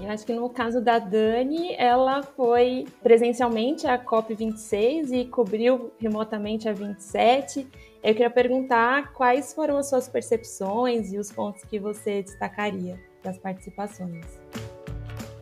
[0.01, 6.67] Eu acho que no caso da Dani, ela foi presencialmente à COP26 e cobriu remotamente
[6.67, 7.67] a 27.
[8.03, 13.37] Eu queria perguntar quais foram as suas percepções e os pontos que você destacaria das
[13.37, 14.25] participações.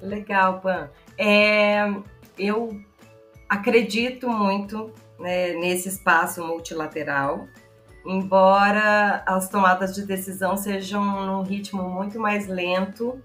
[0.01, 0.89] Legal, Pan.
[1.17, 1.93] É,
[2.37, 2.81] eu
[3.47, 7.47] acredito muito né, nesse espaço multilateral,
[8.05, 13.21] embora as tomadas de decisão sejam num ritmo muito mais lento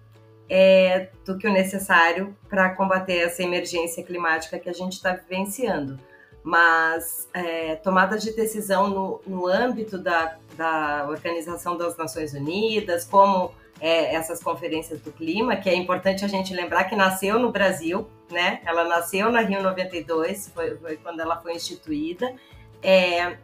[0.49, 5.99] é, do que o necessário para combater essa emergência climática que a gente está vivenciando.
[6.43, 13.53] Mas é, tomadas de decisão no, no âmbito da, da Organização das Nações Unidas, como
[13.81, 18.09] é, essas conferências do clima, que é importante a gente lembrar que nasceu no Brasil,
[18.31, 18.61] né?
[18.65, 22.35] Ela nasceu na Rio 92, foi, foi quando ela foi instituída.
[22.83, 23.37] É,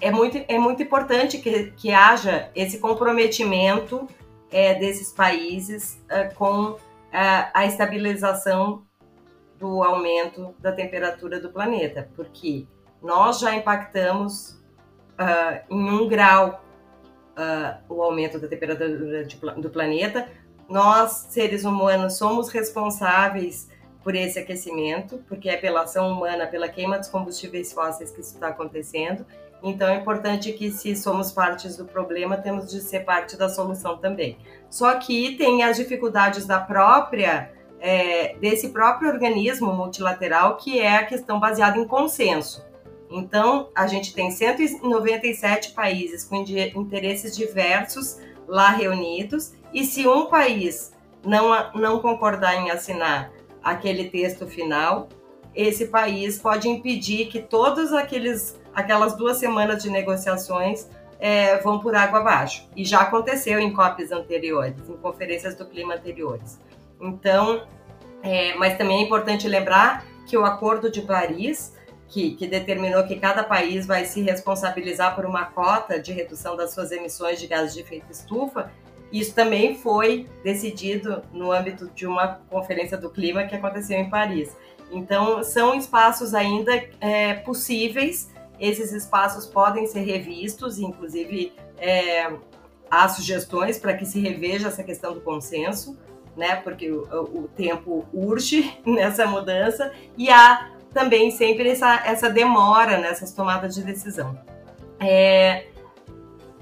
[0.00, 4.08] é, muito, é muito importante que, que haja esse comprometimento
[4.50, 6.76] é, desses países é, com
[7.12, 8.82] a, a estabilização
[9.58, 12.66] do aumento da temperatura do planeta, porque
[13.02, 14.58] nós já impactamos
[15.18, 16.64] uh, em um grau
[17.40, 20.28] uh, o aumento da temperatura de, do planeta.
[20.68, 23.68] Nós, seres humanos, somos responsáveis
[24.04, 28.34] por esse aquecimento, porque é pela ação humana, pela queima dos combustíveis fósseis que isso
[28.34, 29.26] está acontecendo.
[29.62, 33.98] Então é importante que, se somos partes do problema, temos de ser parte da solução
[33.98, 34.38] também.
[34.70, 41.06] Só que tem as dificuldades da própria é, desse próprio organismo multilateral, que é a
[41.06, 42.64] questão baseada em consenso.
[43.10, 50.92] Então, a gente tem 197 países com interesses diversos lá reunidos, e se um país
[51.24, 55.08] não, não concordar em assinar aquele texto final,
[55.54, 61.94] esse país pode impedir que todas aqueles, aquelas duas semanas de negociações é, vão por
[61.94, 62.68] água abaixo.
[62.74, 66.58] E já aconteceu em COPs anteriores, em conferências do clima anteriores.
[67.00, 67.66] Então,
[68.22, 71.74] é, mas também é importante lembrar que o Acordo de Paris
[72.10, 76.74] que, que, determinou que cada país vai se responsabilizar por uma cota de redução das
[76.74, 78.70] suas emissões de gases de efeito estufa.
[79.12, 84.54] Isso também foi decidido no âmbito de uma conferência do clima que aconteceu em Paris.
[84.90, 92.30] Então, são espaços ainda é, possíveis, esses espaços podem ser revistos, inclusive é,
[92.90, 95.96] há sugestões para que se reveja essa questão do consenso,
[96.36, 102.98] né, porque o, o tempo urge nessa mudança, e há também sempre essa, essa demora
[102.98, 104.38] nessas tomadas de decisão.
[104.98, 105.66] É,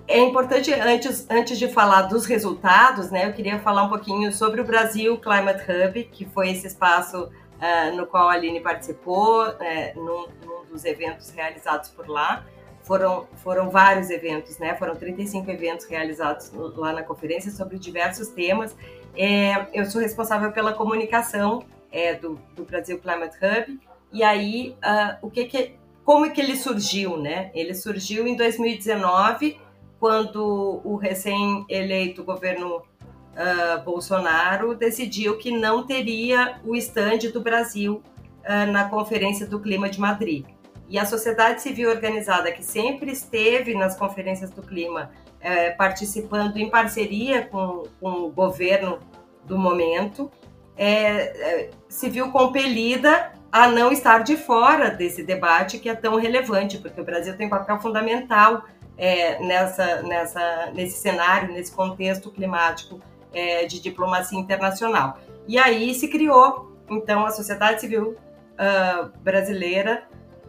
[0.06, 4.60] é importante, antes, antes de falar dos resultados, né, eu queria falar um pouquinho sobre
[4.60, 9.54] o Brasil Climate Hub, que foi esse espaço uh, no qual a Aline participou, uh,
[9.94, 12.44] num, num, dos eventos realizados por lá.
[12.82, 14.74] Foram, foram vários eventos, né?
[14.76, 18.74] Foram 35 eventos realizados lá na conferência sobre diversos temas.
[19.14, 23.78] É, eu sou responsável pela comunicação é, do, do Brasil Climate Hub
[24.12, 27.50] e aí, uh, o que que, como é que ele surgiu, né?
[27.54, 29.58] Ele surgiu em 2019,
[30.00, 38.02] quando o recém-eleito governo uh, Bolsonaro decidiu que não teria o estande do Brasil
[38.44, 40.46] uh, na Conferência do Clima de Madrid.
[40.88, 46.70] E a sociedade civil organizada, que sempre esteve nas conferências do clima, uh, participando em
[46.70, 48.98] parceria com, com, o governo
[49.44, 50.30] do momento,
[50.76, 56.78] é, se viu compelida a não estar de fora desse debate que é tão relevante,
[56.78, 58.64] porque o Brasil tem um papel fundamental
[58.96, 63.00] é, nessa, nessa, nesse cenário, nesse contexto climático
[63.32, 65.18] é, de diplomacia internacional.
[65.46, 68.16] E aí se criou, então, a sociedade civil
[68.54, 70.04] uh, brasileira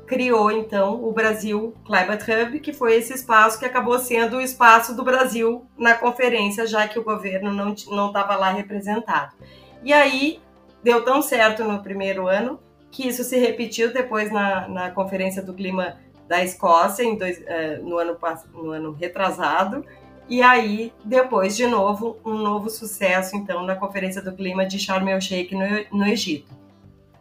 [0.06, 4.96] criou, então, o Brasil Climate Hub, que foi esse espaço que acabou sendo o espaço
[4.96, 7.74] do Brasil na conferência, já que o governo não
[8.08, 9.36] estava lá representado.
[9.84, 10.42] E aí
[10.84, 12.60] deu tão certo no primeiro ano
[12.92, 15.98] que isso se repetiu depois na, na Conferência do Clima
[16.28, 18.18] da Escócia, em dois, uh, no, ano,
[18.54, 19.86] no ano retrasado,
[20.30, 25.08] E aí, depois, de novo, um novo sucesso, então, na Conferência do Clima de Sharm
[25.08, 26.54] el-Sheikh, no, no Egito.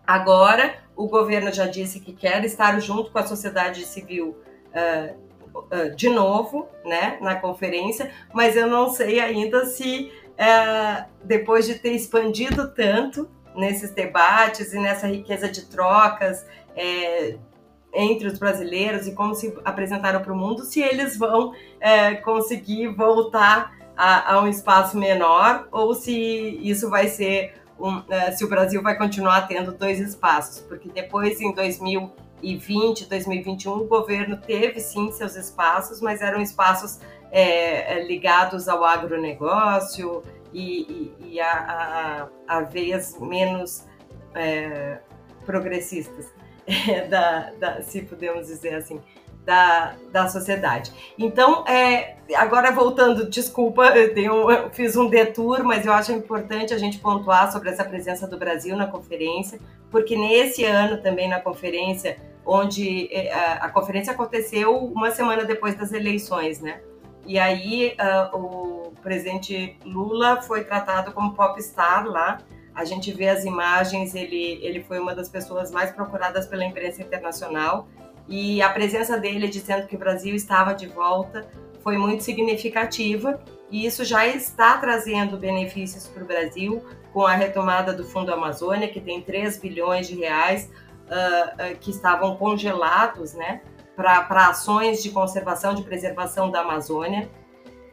[0.07, 4.37] Agora, o governo já disse que quer estar junto com a sociedade civil
[4.75, 5.15] uh,
[5.55, 11.77] uh, de novo, né, na conferência, mas eu não sei ainda se, uh, depois de
[11.77, 13.29] ter expandido tanto
[13.59, 17.37] nesses debates e nessa riqueza de trocas, é,
[17.93, 22.89] entre os brasileiros e como se apresentaram para o mundo, se eles vão é, conseguir
[22.89, 26.13] voltar a, a, um espaço menor ou se
[26.63, 31.41] isso vai ser um, é, se o Brasil vai continuar tendo dois espaços, porque depois
[31.41, 38.69] em 2020, 2021 o governo teve sim seus espaços, mas eram espaços é, é ligados
[38.69, 43.85] ao agronegócio e, e, e a, a, a veias menos
[44.35, 44.99] é,
[45.45, 46.33] progressistas.
[47.09, 49.01] da, da, se podemos dizer assim,
[49.45, 50.93] da, da sociedade.
[51.19, 56.75] Então, é, agora voltando, desculpa, eu, tenho, eu fiz um detour, mas eu acho importante
[56.75, 59.59] a gente pontuar sobre essa presença do Brasil na conferência,
[59.91, 65.75] porque nesse ano também na conferência, onde é, a, a conferência aconteceu uma semana depois
[65.75, 66.81] das eleições, né?
[67.27, 68.78] E aí uh, o
[69.09, 72.39] presidente Lula foi tratado como popstar lá,
[72.75, 77.03] a gente vê as imagens, ele, ele foi uma das pessoas mais procuradas pela imprensa
[77.03, 77.89] internacional.
[78.29, 81.49] E a presença dele dizendo que o Brasil estava de volta
[81.83, 83.41] foi muito significativa.
[83.71, 88.89] E isso já está trazendo benefícios para o Brasil com a retomada do Fundo Amazônia,
[88.89, 90.71] que tem 3 bilhões de reais
[91.07, 93.63] uh, uh, que estavam congelados né,
[93.97, 97.29] para ações de conservação, de preservação da Amazônia,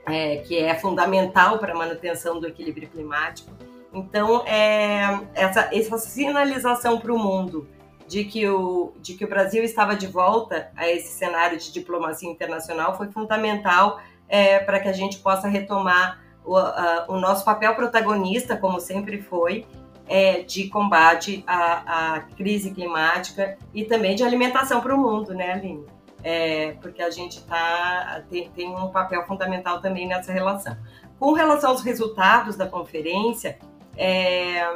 [0.07, 3.51] é, que é fundamental para a manutenção do equilíbrio climático.
[3.93, 7.67] Então, é, essa, essa sinalização para o mundo
[8.07, 12.29] de que, o, de que o Brasil estava de volta a esse cenário de diplomacia
[12.29, 17.73] internacional foi fundamental é, para que a gente possa retomar o, a, o, nosso papel
[17.75, 19.65] protagonista, como sempre foi,
[20.07, 25.53] é, de combate à, à, crise climática e também de alimentação para o mundo, né,
[25.53, 25.85] Aline?
[26.27, 30.75] É, porque a gente tá, tem, tem um papel fundamental também nessa relação.
[31.19, 33.59] Com relação aos resultados da conferência,
[33.95, 34.67] é...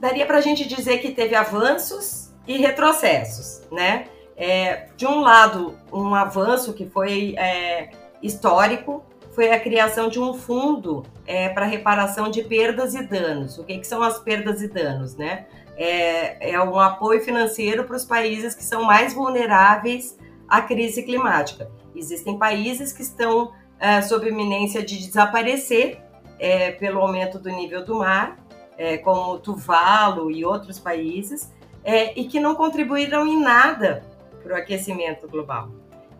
[0.00, 4.06] Daria para a gente dizer que teve avanços e retrocessos, né?
[4.34, 7.90] É, de um lado, um avanço que foi é,
[8.22, 13.58] histórico foi a criação de um fundo é, para reparação de perdas e danos.
[13.58, 15.46] O que, que, são as perdas e danos, né?
[15.80, 21.70] É, é um apoio financeiro para os países que são mais vulneráveis à crise climática.
[21.94, 26.00] Existem países que estão é, sob iminência de desaparecer
[26.38, 28.36] é, pelo aumento do nível do mar,
[28.76, 31.52] é, como Tuvalu e outros países,
[31.84, 34.04] é, e que não contribuíram em nada
[34.42, 35.70] para o aquecimento global.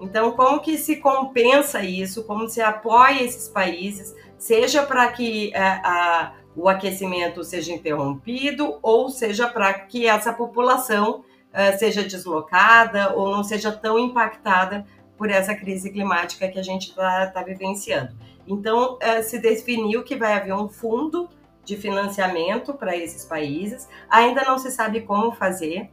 [0.00, 2.24] Então, como que se compensa isso?
[2.24, 9.08] Como se apoia esses países, seja para que é, a, o aquecimento seja interrompido, ou
[9.08, 14.84] seja para que essa população uh, seja deslocada ou não seja tão impactada
[15.16, 18.12] por essa crise climática que a gente está tá vivenciando.
[18.46, 21.28] Então, é, se definiu que vai haver um fundo
[21.64, 23.88] de financiamento para esses países.
[24.08, 25.90] Ainda não se sabe como fazer,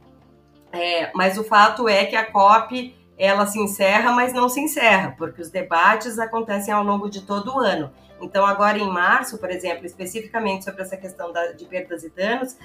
[0.72, 5.14] é, mas o fato é que a COP ela se encerra, mas não se encerra,
[5.16, 7.90] porque os debates acontecem ao longo de todo o ano.
[8.20, 12.56] Então, agora em março, por exemplo, especificamente sobre essa questão da, de perdas e danos,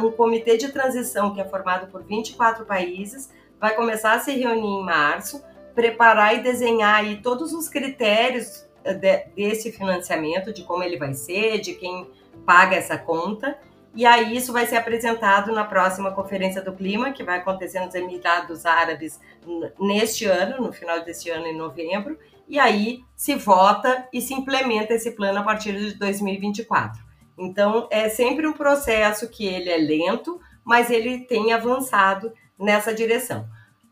[0.00, 3.30] um comitê de transição que é formado por 24 países
[3.60, 5.42] vai começar a se reunir em março,
[5.74, 11.60] preparar e desenhar aí todos os critérios de, desse financiamento, de como ele vai ser,
[11.60, 12.08] de quem
[12.44, 13.58] paga essa conta.
[13.94, 17.94] E aí isso vai ser apresentado na próxima Conferência do Clima, que vai acontecer nos
[17.94, 19.18] Emirados Árabes
[19.78, 22.18] neste ano, no final deste ano, em novembro.
[22.48, 27.00] E aí se vota e se implementa esse plano a partir de 2024.
[27.36, 33.48] Então é sempre um processo que ele é lento, mas ele tem avançado nessa direção.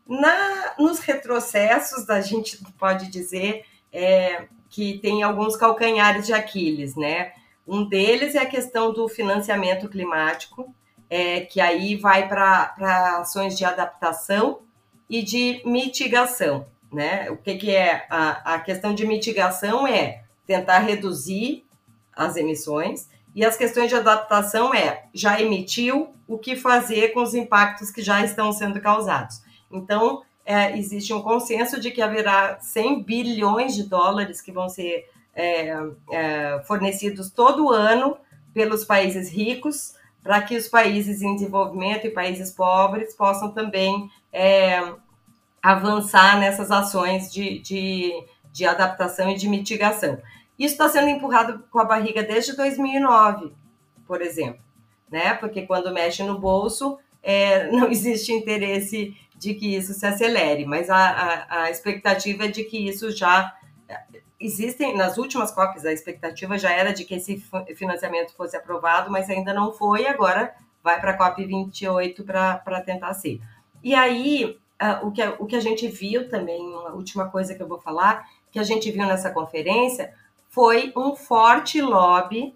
[0.07, 7.33] Na, nos retrocessos, a gente pode dizer, é, que tem alguns calcanhares de Aquiles, né?
[7.67, 10.73] Um deles é a questão do financiamento climático,
[11.09, 14.59] é, que aí vai para ações de adaptação
[15.09, 17.29] e de mitigação, né?
[17.29, 21.65] O que, que é a, a questão de mitigação é tentar reduzir
[22.15, 27.33] as emissões e as questões de adaptação é já emitiu o que fazer com os
[27.33, 29.41] impactos que já estão sendo causados.
[29.71, 35.09] Então, é, existe um consenso de que haverá 100 bilhões de dólares que vão ser
[35.35, 35.75] é,
[36.11, 38.17] é, fornecidos todo ano
[38.53, 44.81] pelos países ricos para que os países em desenvolvimento e países pobres possam também é,
[45.71, 48.13] avançar nessas ações de, de,
[48.53, 50.17] de adaptação e de mitigação.
[50.57, 53.51] Isso está sendo empurrado com a barriga desde 2009,
[54.07, 54.61] por exemplo,
[55.11, 55.33] né?
[55.33, 60.89] Porque quando mexe no bolso, é, não existe interesse de que isso se acelere, mas
[60.89, 63.53] a, a, a expectativa é de que isso já
[64.39, 67.43] existem nas últimas COPs a expectativa já era de que esse
[67.75, 70.07] financiamento fosse aprovado, mas ainda não foi.
[70.07, 73.41] Agora vai para a COP 28 para tentar ser.
[73.83, 77.61] E aí uh, o, que, o que a gente viu também, uma última coisa que
[77.61, 80.13] eu vou falar, que a gente viu nessa conferência
[80.49, 82.55] foi um forte lobby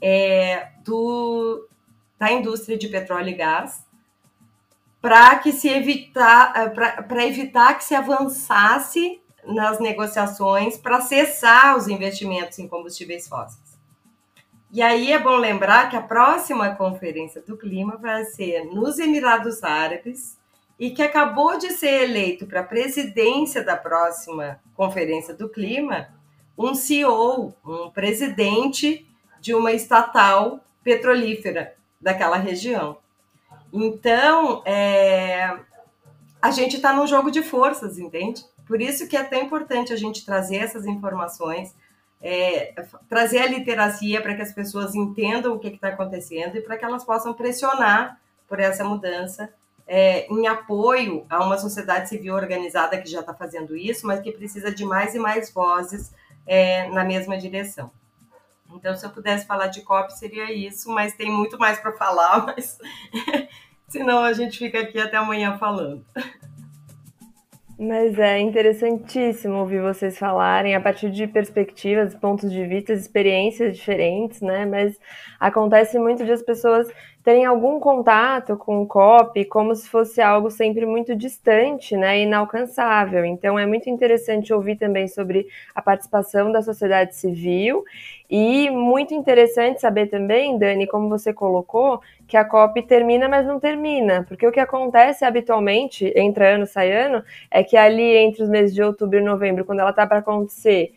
[0.00, 1.66] é, do,
[2.18, 3.84] da indústria de petróleo e gás
[5.02, 6.68] para que se evitar eh,
[7.02, 13.76] para evitar que se avançasse nas negociações para cessar os investimentos em combustíveis fósseis.
[14.70, 19.64] E aí é bom lembrar que a próxima conferência do clima vai ser nos Emirados
[19.64, 20.38] Árabes
[20.82, 26.08] e que acabou de ser eleito para a presidência da próxima conferência do clima
[26.58, 29.08] um CEO, um presidente
[29.40, 32.98] de uma estatal petrolífera daquela região.
[33.72, 35.56] Então, é,
[36.42, 38.44] a gente está num jogo de forças, entende?
[38.66, 41.72] Por isso que é tão importante a gente trazer essas informações,
[42.20, 42.74] é,
[43.08, 46.84] trazer a literacia para que as pessoas entendam o que está acontecendo e para que
[46.84, 49.48] elas possam pressionar por essa mudança
[49.86, 54.32] é, em apoio a uma sociedade civil organizada que já está fazendo isso, mas que
[54.32, 56.12] precisa de mais e mais vozes
[56.46, 57.90] é, na mesma direção.
[58.74, 62.46] Então, se eu pudesse falar de COP, seria isso, mas tem muito mais para falar,
[62.46, 62.78] mas
[63.88, 66.04] senão a gente fica aqui até amanhã falando.
[67.84, 74.40] Mas é interessantíssimo ouvir vocês falarem a partir de perspectivas, pontos de vista, experiências diferentes,
[74.40, 74.64] né?
[74.64, 74.96] Mas
[75.40, 76.86] acontece muito de as pessoas
[77.24, 83.24] terem algum contato com o COP como se fosse algo sempre muito distante, né, inalcançável.
[83.24, 87.84] Então é muito interessante ouvir também sobre a participação da sociedade civil
[88.30, 92.00] e muito interessante saber também, Dani, como você colocou,
[92.32, 96.90] que a COP termina, mas não termina, porque o que acontece habitualmente, entra ano, sai
[96.90, 100.20] ano, é que ali entre os meses de outubro e novembro, quando ela está para
[100.20, 100.94] acontecer,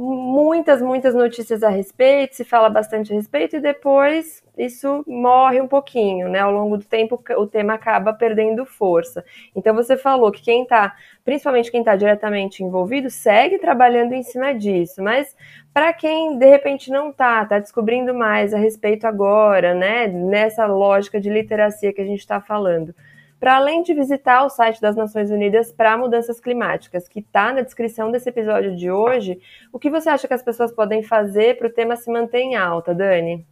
[0.00, 5.66] muitas, muitas notícias a respeito, se fala bastante a respeito e depois isso morre um
[5.66, 6.38] pouquinho, né?
[6.38, 9.24] Ao longo do tempo o tema acaba perdendo força.
[9.56, 10.94] Então você falou que quem está,
[11.24, 15.36] principalmente quem está diretamente envolvido, segue trabalhando em cima disso, mas
[15.74, 20.06] para quem de repente não está, está descobrindo mais a respeito agora, né?
[20.06, 22.94] Nessa lógica de literacia que a gente está falando
[23.38, 27.62] para além de visitar o site das Nações Unidas para Mudanças Climáticas, que está na
[27.62, 29.40] descrição desse episódio de hoje,
[29.72, 32.56] o que você acha que as pessoas podem fazer para o tema se manter em
[32.56, 33.46] alta, Dani?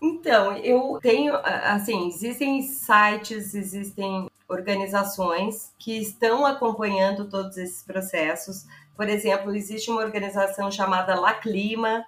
[0.00, 8.66] Então, eu tenho, assim, existem sites, existem organizações que estão acompanhando todos esses processos.
[8.96, 12.04] Por exemplo, existe uma organização chamada La Clima,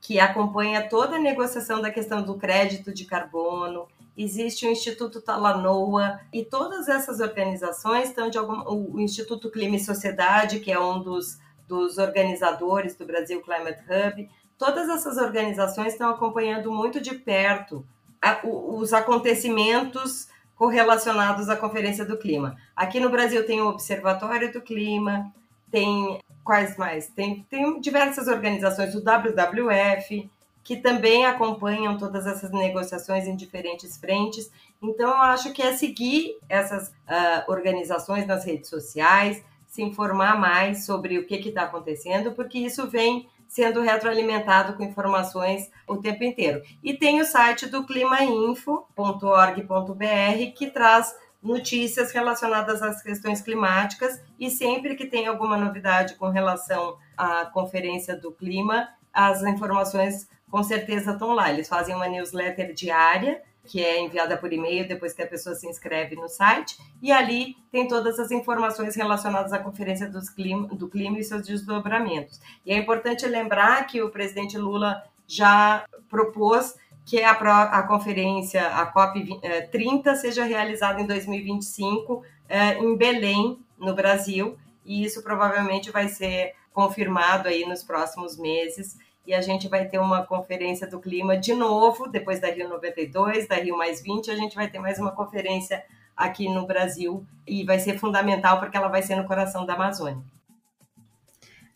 [0.00, 3.86] que acompanha toda a negociação da questão do crédito de carbono
[4.18, 9.80] existe o Instituto Talanoa e todas essas organizações estão de algum, o Instituto Clima e
[9.80, 11.38] Sociedade, que é um dos,
[11.68, 17.86] dos organizadores do Brasil Climate Hub, todas essas organizações estão acompanhando muito de perto
[18.20, 22.56] a, os acontecimentos correlacionados à Conferência do Clima.
[22.74, 25.32] Aqui no Brasil tem o Observatório do Clima,
[25.70, 27.08] tem quais mais?
[27.08, 30.28] Tem, tem diversas organizações, o WWF,
[30.68, 34.52] que também acompanham todas essas negociações em diferentes frentes.
[34.82, 40.84] Então, eu acho que é seguir essas uh, organizações nas redes sociais, se informar mais
[40.84, 46.60] sobre o que está acontecendo, porque isso vem sendo retroalimentado com informações o tempo inteiro.
[46.84, 54.96] E tem o site do climainfo.org.br que traz notícias relacionadas às questões climáticas e sempre
[54.96, 61.32] que tem alguma novidade com relação à conferência do clima, as informações com certeza estão
[61.32, 61.50] lá.
[61.50, 65.68] Eles fazem uma newsletter diária, que é enviada por e-mail depois que a pessoa se
[65.68, 71.18] inscreve no site, e ali tem todas as informações relacionadas à Conferência clima, do Clima
[71.18, 72.40] e seus desdobramentos.
[72.64, 76.74] E é importante lembrar que o presidente Lula já propôs
[77.04, 83.94] que a, a conferência, a COP30, eh, seja realizada em 2025 eh, em Belém, no
[83.94, 88.96] Brasil, e isso provavelmente vai ser confirmado aí nos próximos meses
[89.28, 93.46] e a gente vai ter uma conferência do clima de novo, depois da Rio 92,
[93.46, 95.84] da Rio Mais 20, a gente vai ter mais uma conferência
[96.16, 100.22] aqui no Brasil e vai ser fundamental porque ela vai ser no coração da Amazônia.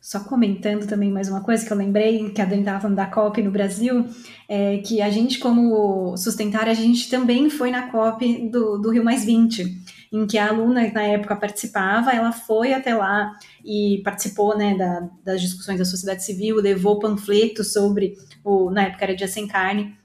[0.00, 3.06] só comentando também mais uma coisa que eu lembrei, que a Dani estava falando da
[3.06, 4.06] COP no Brasil,
[4.48, 9.04] é que a gente, como sustentária, a gente também foi na COP do, do Rio
[9.04, 9.62] Mais 20,
[10.12, 13.32] em que a aluna, na época, participava, ela foi até lá
[13.64, 19.04] e participou né, da, das discussões da sociedade civil, levou panfletos sobre, o, na época
[19.04, 19.96] era dia sem carne,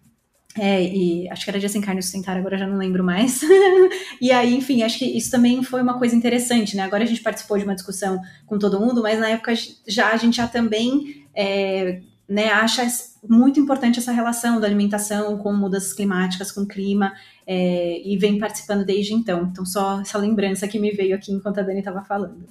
[0.58, 3.41] é, e acho que era dia sem carne sustentária, agora já não lembro mais.
[4.20, 6.84] e aí, enfim, acho que isso também foi uma coisa interessante, né?
[6.84, 9.53] Agora a gente participou de uma discussão com todo mundo, mas na época
[9.88, 12.88] já a gente já também é, né, acha
[13.30, 17.14] muito importante essa relação da alimentação com mudanças climáticas, com clima,
[17.46, 19.44] é, e vem participando desde então.
[19.52, 22.44] Então, só essa lembrança que me veio aqui enquanto a Dani estava falando.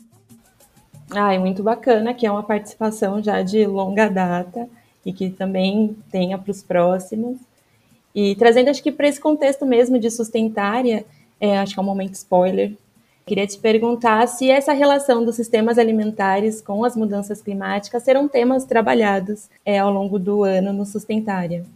[1.10, 4.68] Ai, muito bacana, que é uma participação já de longa data
[5.04, 7.38] e que também tenha para os próximos.
[8.14, 11.04] E trazendo, acho que para esse contexto mesmo de sustentária,
[11.40, 12.76] é, acho que é um momento spoiler,
[13.26, 18.64] queria te perguntar se essa relação dos sistemas alimentares com as mudanças climáticas serão temas
[18.64, 21.66] trabalhados é, ao longo do ano no Sustentária.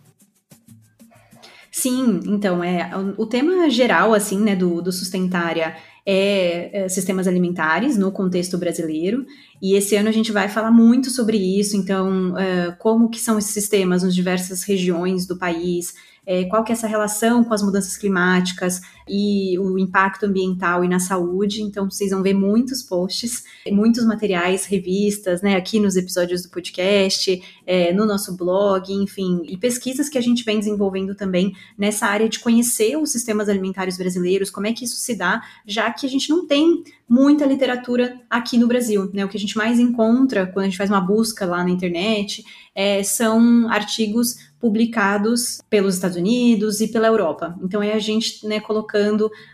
[1.73, 5.77] Sim, então, é, o, tema geral, assim, né, do, do Sustentária
[6.07, 9.27] é, é, sistemas alimentares no contexto brasileiro.
[9.61, 11.77] E esse ano a gente vai falar muito sobre isso.
[11.77, 15.95] Então, é, como que são esses sistemas nas diversas regiões do país,
[16.27, 18.81] é, qual que é essa relação com as mudanças climáticas
[19.11, 21.63] e o impacto ambiental e na saúde.
[21.63, 27.43] Então, vocês vão ver muitos posts, muitos materiais, revistas, né, aqui nos episódios do podcast,
[27.67, 32.29] é, no nosso blog, enfim, e pesquisas que a gente vem desenvolvendo também nessa área
[32.29, 36.09] de conhecer os sistemas alimentares brasileiros, como é que isso se dá, já que a
[36.09, 39.25] gente não tem muita literatura aqui no Brasil, né?
[39.25, 42.45] O que a gente mais encontra quando a gente faz uma busca lá na internet
[42.73, 47.59] é, são artigos publicados pelos Estados Unidos e pela Europa.
[47.63, 49.00] Então é a gente né, colocando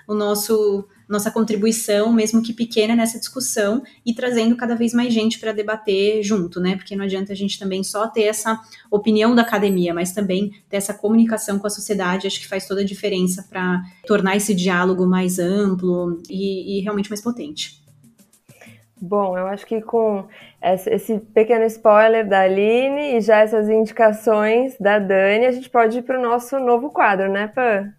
[0.06, 5.38] o nosso nossa contribuição, mesmo que pequena, nessa discussão e trazendo cada vez mais gente
[5.38, 6.76] para debater junto, né?
[6.76, 10.78] Porque não adianta a gente também só ter essa opinião da academia, mas também ter
[10.78, 12.26] essa comunicação com a sociedade.
[12.26, 17.08] Acho que faz toda a diferença para tornar esse diálogo mais amplo e, e realmente
[17.08, 17.84] mais potente.
[19.00, 20.26] Bom, eu acho que com
[20.62, 26.02] esse pequeno spoiler da Aline e já essas indicações da Dani, a gente pode ir
[26.02, 27.92] para o nosso novo quadro, né, Pan?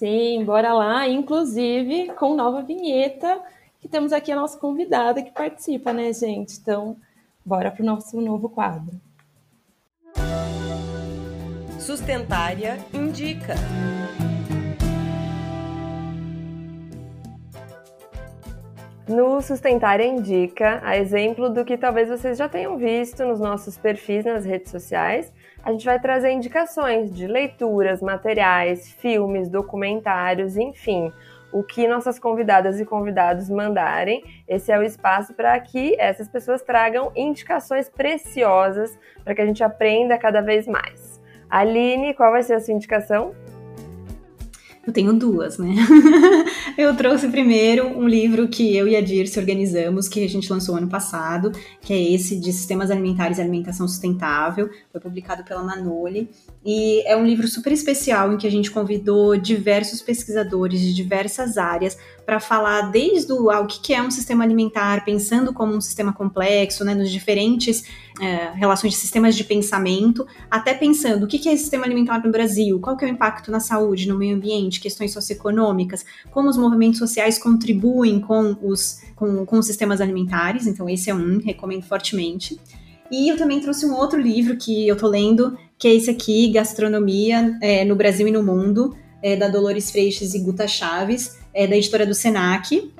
[0.00, 1.06] Sim, bora lá.
[1.06, 3.38] Inclusive com nova vinheta,
[3.78, 6.58] que temos aqui a nossa convidada que participa, né, gente?
[6.58, 6.96] Então,
[7.44, 8.98] bora para o nosso novo quadro.
[11.78, 13.54] Sustentária Indica.
[19.06, 24.24] No Sustentária Indica, a exemplo do que talvez vocês já tenham visto nos nossos perfis
[24.24, 25.30] nas redes sociais,
[25.62, 31.12] a gente vai trazer indicações de leituras, materiais, filmes, documentários, enfim,
[31.52, 34.22] o que nossas convidadas e convidados mandarem.
[34.48, 39.62] Esse é o espaço para que essas pessoas tragam indicações preciosas para que a gente
[39.62, 41.20] aprenda cada vez mais.
[41.48, 43.34] Aline, qual vai ser a sua indicação?
[44.86, 45.74] Eu tenho duas, né?
[46.76, 50.74] eu trouxe primeiro um livro que eu e a Dirce organizamos, que a gente lançou
[50.74, 51.52] ano passado,
[51.82, 56.30] que é esse de Sistemas Alimentares e Alimentação Sustentável, foi publicado pela Manoli,
[56.64, 61.58] e é um livro super especial em que a gente convidou diversos pesquisadores de diversas
[61.58, 61.98] áreas
[62.30, 66.12] para falar desde o, ah, o que é um sistema alimentar, pensando como um sistema
[66.12, 67.84] complexo, né, nos diferentes
[68.20, 72.78] é, relações de sistemas de pensamento, até pensando o que é sistema alimentar no Brasil,
[72.78, 76.98] qual que é o impacto na saúde, no meio ambiente, questões socioeconômicas, como os movimentos
[76.98, 80.66] sociais contribuem com os, com, com os sistemas alimentares.
[80.66, 82.60] Então, esse é um, recomendo fortemente.
[83.10, 86.52] E eu também trouxe um outro livro que eu tô lendo, que é esse aqui,
[86.52, 91.66] Gastronomia é, no Brasil e no Mundo, é, da Dolores Freixas e Guta Chaves, é,
[91.66, 92.92] da editora do Senac.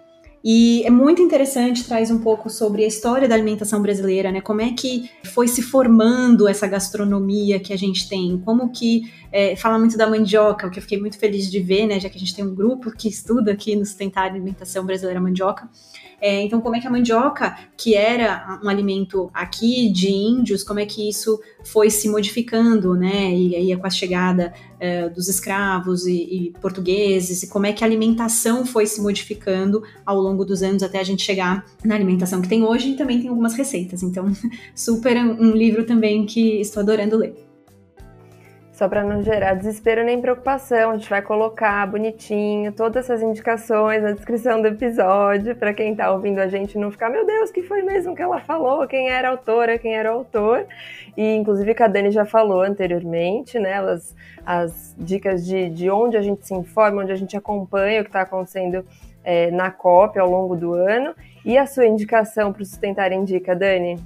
[0.42, 4.40] E é muito interessante, traz um pouco sobre a história da alimentação brasileira, né?
[4.40, 9.54] Como é que foi se formando essa gastronomia que a gente tem, como que é,
[9.54, 12.00] fala muito da mandioca, o que eu fiquei muito feliz de ver, né?
[12.00, 15.68] Já que a gente tem um grupo que estuda aqui no Sustentar Alimentação Brasileira Mandioca.
[16.20, 20.78] É, então, como é que a mandioca, que era um alimento aqui de índios, como
[20.78, 23.34] é que isso foi se modificando, né?
[23.34, 27.82] E aí com a chegada é, dos escravos e, e, portugueses, e como é que
[27.82, 32.40] a alimentação foi se modificando ao longo dos anos até a gente chegar na alimentação
[32.42, 34.02] que tem hoje e também tem algumas receitas.
[34.02, 34.30] Então,
[34.74, 37.49] super um livro também que estou adorando ler
[38.80, 40.92] só para não gerar desespero nem preocupação.
[40.92, 46.10] A gente vai colocar bonitinho todas essas indicações na descrição do episódio, para quem está
[46.10, 48.88] ouvindo a gente não ficar, meu Deus, que foi mesmo que ela falou?
[48.88, 50.66] Quem era a autora, quem era o autor?
[51.14, 53.74] E inclusive que a Dani já falou anteriormente, né?
[53.74, 54.16] As,
[54.46, 58.08] as dicas de, de onde a gente se informa, onde a gente acompanha o que
[58.08, 58.82] está acontecendo
[59.22, 61.14] é, na COP ao longo do ano.
[61.44, 63.98] E a sua indicação para o Sustentar Indica, Dani?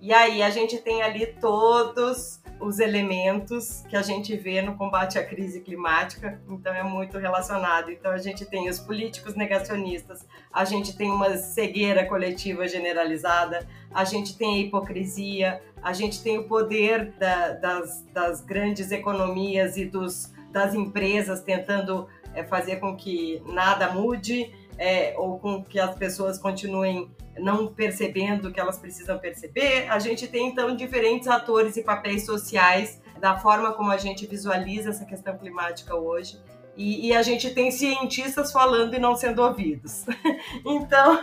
[0.02, 5.20] E aí a gente tem ali todos os elementos que a gente vê no combate
[5.20, 7.92] à crise climática, então é muito relacionado.
[7.92, 14.04] Então a gente tem os políticos negacionistas, a gente tem uma cegueira coletiva generalizada, a
[14.04, 19.86] gente tem a hipocrisia, a gente tem o poder da, das, das grandes economias e
[19.86, 25.96] dos, das empresas tentando é fazer com que nada mude é, ou com que as
[25.96, 29.88] pessoas continuem não percebendo o que elas precisam perceber.
[29.90, 34.90] A gente tem então diferentes atores e papéis sociais da forma como a gente visualiza
[34.90, 36.40] essa questão climática hoje.
[36.76, 40.06] E, e, a gente tem cientistas falando e não sendo ouvidos.
[40.66, 41.22] então,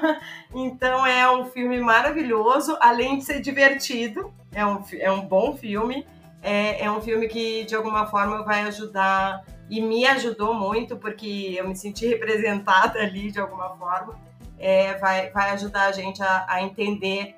[0.54, 6.06] então é um filme maravilhoso, além de ser divertido, é um, é um bom filme,
[6.40, 11.54] é, é um filme que de alguma forma vai ajudar e me ajudou muito porque
[11.56, 14.18] eu me senti representada ali de alguma forma.
[14.58, 17.36] É, vai, vai ajudar a gente a, a entender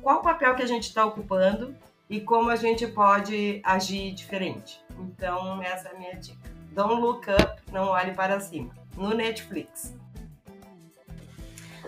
[0.00, 1.74] qual papel que a gente está ocupando
[2.08, 4.80] e como a gente pode agir diferente.
[4.98, 6.50] Então, essa é a minha dica.
[6.70, 8.72] Don't look up, não olhe para cima.
[8.96, 9.94] No Netflix.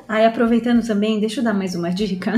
[0.07, 2.35] Aí, aproveitando também, deixa eu dar mais uma dica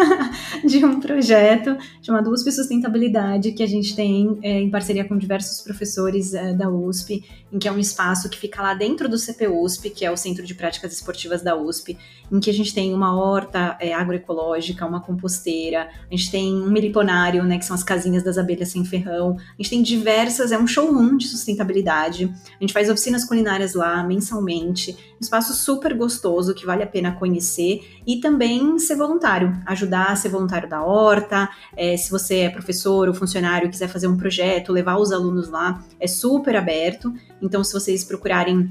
[0.64, 5.60] de um projeto chamado USP Sustentabilidade, que a gente tem é, em parceria com diversos
[5.60, 9.90] professores é, da USP, em que é um espaço que fica lá dentro do CPUSP,
[9.90, 11.98] que é o Centro de Práticas Esportivas da USP,
[12.30, 16.70] em que a gente tem uma horta é, agroecológica, uma composteira, a gente tem um
[16.70, 20.58] meliponário, né, que são as casinhas das abelhas sem ferrão, a gente tem diversas, é
[20.58, 26.54] um showroom de sustentabilidade, a gente faz oficinas culinárias lá mensalmente, um espaço super gostoso
[26.54, 30.82] que vale a pena pena conhecer e também ser voluntário, ajudar a ser voluntário da
[30.84, 31.48] horta.
[31.76, 35.82] É, se você é professor ou funcionário quiser fazer um projeto, levar os alunos lá,
[35.98, 37.12] é super aberto.
[37.40, 38.70] Então, se vocês procurarem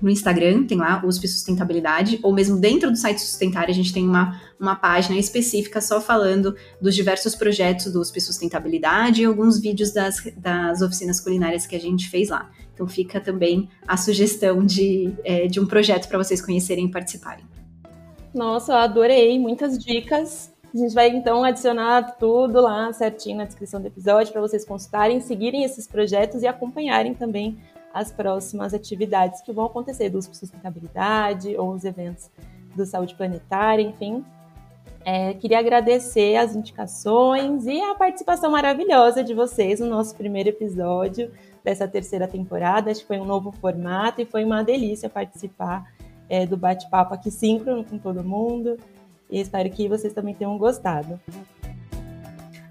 [0.00, 4.08] no Instagram, tem lá USP Sustentabilidade, ou mesmo dentro do site Sustentário, a gente tem
[4.08, 9.92] uma, uma página específica só falando dos diversos projetos do USP Sustentabilidade e alguns vídeos
[9.92, 12.50] das, das oficinas culinárias que a gente fez lá.
[12.72, 17.44] Então fica também a sugestão de, é, de um projeto para vocês conhecerem e participarem.
[18.32, 20.52] Nossa, eu adorei, muitas dicas.
[20.72, 25.20] A gente vai então adicionar tudo lá certinho na descrição do episódio para vocês consultarem,
[25.20, 27.58] seguirem esses projetos e acompanharem também
[27.92, 32.30] as próximas atividades que vão acontecer do Sustentabilidade ou os eventos
[32.76, 34.24] do Saúde Planetária, enfim.
[35.04, 41.32] É, queria agradecer as indicações e a participação maravilhosa de vocês no nosso primeiro episódio
[41.64, 42.92] dessa terceira temporada.
[42.92, 45.90] Acho que foi um novo formato e foi uma delícia participar
[46.30, 48.78] é, do bate-papo aqui síncrono com todo mundo.
[49.30, 51.20] E espero que vocês também tenham gostado.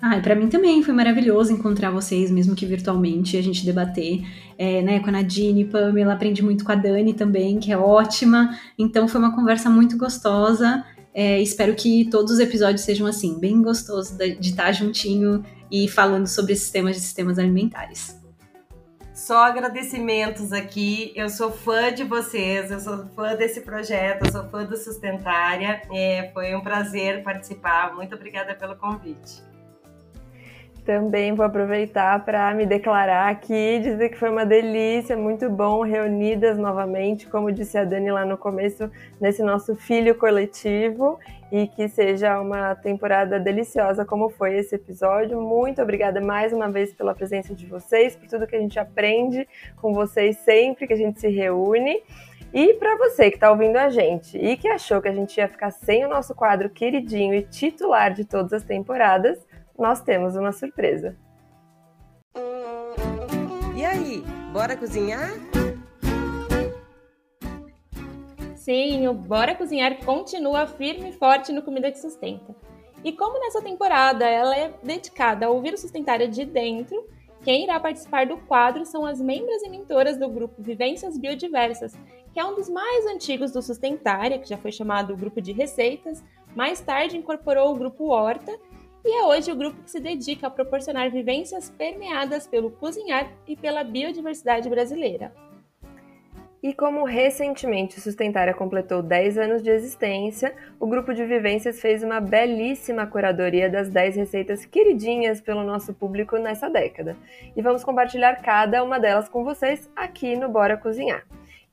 [0.02, 4.22] Ah, para mim também foi maravilhoso encontrar vocês, mesmo que virtualmente, a gente debater,
[4.58, 8.58] é, né, com a Nadine, Pamela, aprendi muito com a Dani também, que é ótima,
[8.78, 13.62] então foi uma conversa muito gostosa, É, espero que todos os episódios sejam assim, bem
[13.62, 18.19] gostosos de estar juntinho e falando sobre esses temas de sistemas alimentares.
[19.30, 21.14] Só agradecimentos aqui.
[21.16, 25.84] Eu sou fã de vocês, eu sou fã desse projeto, eu sou fã do Sustentária.
[25.94, 27.94] É, foi um prazer participar.
[27.94, 29.49] Muito obrigada pelo convite.
[30.90, 36.58] Também vou aproveitar para me declarar aqui, dizer que foi uma delícia, muito bom reunidas
[36.58, 38.90] novamente, como disse a Dani lá no começo,
[39.22, 41.20] nesse nosso filho coletivo
[41.52, 45.40] e que seja uma temporada deliciosa como foi esse episódio.
[45.40, 49.48] Muito obrigada mais uma vez pela presença de vocês, por tudo que a gente aprende
[49.76, 52.02] com vocês sempre que a gente se reúne.
[52.52, 55.48] E para você que está ouvindo a gente e que achou que a gente ia
[55.48, 59.38] ficar sem o nosso quadro queridinho e titular de todas as temporadas,
[59.80, 61.16] nós temos uma surpresa.
[63.76, 64.22] E aí,
[64.52, 65.32] bora cozinhar?
[68.56, 72.56] Sim, o Bora Cozinhar continua firme e forte no Comida que Sustenta.
[73.04, 77.04] E como nessa temporada ela é dedicada a ouvir o Sustentária de dentro,
[77.42, 81.98] quem irá participar do quadro são as membros e mentoras do grupo Vivências Biodiversas,
[82.32, 86.24] que é um dos mais antigos do Sustentária, que já foi chamado Grupo de Receitas,
[86.56, 88.56] mais tarde incorporou o Grupo Horta
[89.04, 93.56] e é hoje o grupo que se dedica a proporcionar vivências permeadas pelo cozinhar e
[93.56, 95.34] pela biodiversidade brasileira.
[96.62, 102.20] E como recentemente Sustentária completou 10 anos de existência, o grupo de vivências fez uma
[102.20, 107.16] belíssima curadoria das 10 receitas queridinhas pelo nosso público nessa década.
[107.56, 111.26] E vamos compartilhar cada uma delas com vocês aqui no Bora Cozinhar.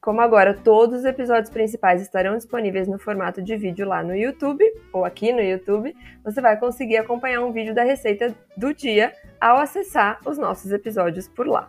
[0.07, 4.65] Como agora todos os episódios principais estarão disponíveis no formato de vídeo lá no YouTube,
[4.93, 5.93] ou aqui no YouTube,
[6.23, 11.27] você vai conseguir acompanhar um vídeo da receita do dia ao acessar os nossos episódios
[11.27, 11.69] por lá.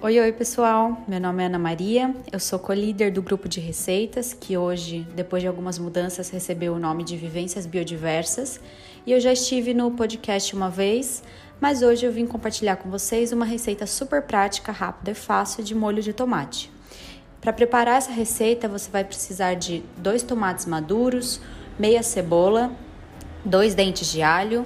[0.00, 4.32] Oi, oi pessoal, meu nome é Ana Maria, eu sou co-líder do grupo de receitas,
[4.32, 8.60] que hoje, depois de algumas mudanças, recebeu o nome de Vivências Biodiversas,
[9.04, 11.20] e eu já estive no podcast uma vez,
[11.60, 15.74] mas hoje eu vim compartilhar com vocês uma receita super prática, rápida e fácil de
[15.74, 16.70] molho de tomate.
[17.40, 21.40] Para preparar essa receita, você vai precisar de dois tomates maduros,
[21.78, 22.72] meia cebola,
[23.44, 24.64] dois dentes de alho,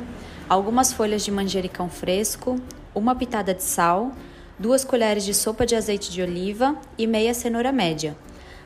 [0.48, 2.60] algumas folhas de manjericão fresco,
[2.94, 4.12] uma pitada de sal,
[4.58, 8.16] duas colheres de sopa de azeite de oliva e meia cenoura média.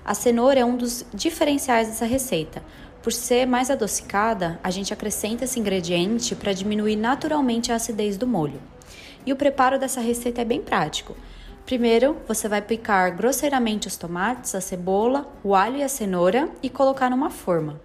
[0.04, 2.62] A cenoura é um dos diferenciais dessa receita,
[3.02, 8.28] por ser mais adocicada, a gente acrescenta esse ingrediente para diminuir naturalmente a acidez do
[8.28, 8.62] molho.
[9.26, 11.16] E o preparo dessa receita é bem prático.
[11.66, 16.70] Primeiro, você vai picar grosseiramente os tomates, a cebola, o alho e a cenoura e
[16.70, 17.80] colocar numa forma.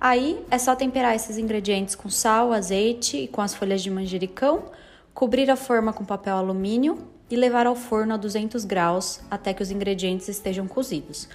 [0.00, 4.64] Aí é só temperar esses ingredientes com sal, azeite e com as folhas de manjericão,
[5.12, 6.98] cobrir a forma com papel alumínio
[7.28, 11.28] e levar ao forno a 200 graus até que os ingredientes estejam cozidos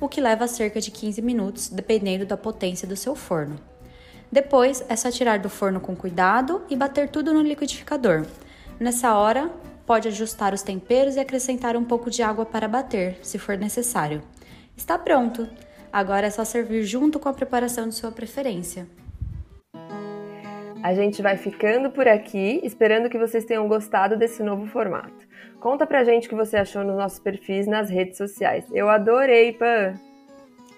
[0.00, 3.60] o que leva cerca de 15 minutos, dependendo da potência do seu forno.
[4.32, 8.24] Depois é só tirar do forno com cuidado e bater tudo no liquidificador.
[8.78, 9.50] Nessa hora,
[9.84, 14.22] pode ajustar os temperos e acrescentar um pouco de água para bater, se for necessário.
[14.76, 15.48] Está pronto!
[15.92, 18.86] Agora é só servir junto com a preparação de sua preferência.
[20.82, 25.28] A gente vai ficando por aqui, esperando que vocês tenham gostado desse novo formato.
[25.60, 28.64] Conta pra gente o que você achou nos nossos perfis nas redes sociais.
[28.72, 29.94] Eu adorei, Pan!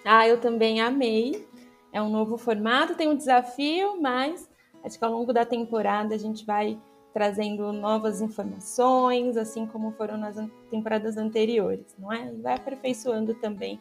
[0.05, 1.47] Ah, eu também amei.
[1.93, 4.51] É um novo formato, tem um desafio, mas
[4.83, 6.77] acho que ao longo da temporada a gente vai
[7.15, 10.37] trazendo novas informações, assim como foram nas
[10.69, 12.33] temporadas anteriores, não é?
[12.33, 13.79] E vai aperfeiçoando também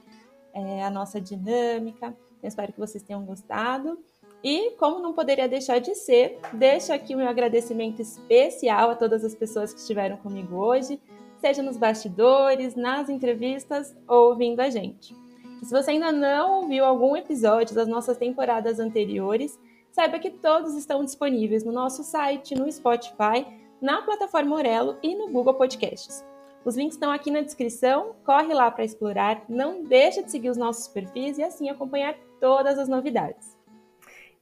[0.54, 2.16] é, a nossa dinâmica.
[2.44, 3.98] Eu espero que vocês tenham gostado.
[4.44, 9.24] E, como não poderia deixar de ser, deixo aqui o meu agradecimento especial a todas
[9.24, 11.00] as pessoas que estiveram comigo hoje,
[11.40, 15.16] seja nos bastidores, nas entrevistas ou ouvindo a gente.
[15.64, 19.60] Se você ainda não ouviu algum episódio das nossas temporadas anteriores,
[19.92, 23.46] saiba que todos estão disponíveis no nosso site, no Spotify,
[23.80, 26.26] na plataforma Orelo e no Google Podcasts.
[26.64, 30.58] Os links estão aqui na descrição, corre lá para explorar, não deixa de seguir os
[30.58, 33.51] nossos perfis e assim acompanhar todas as novidades.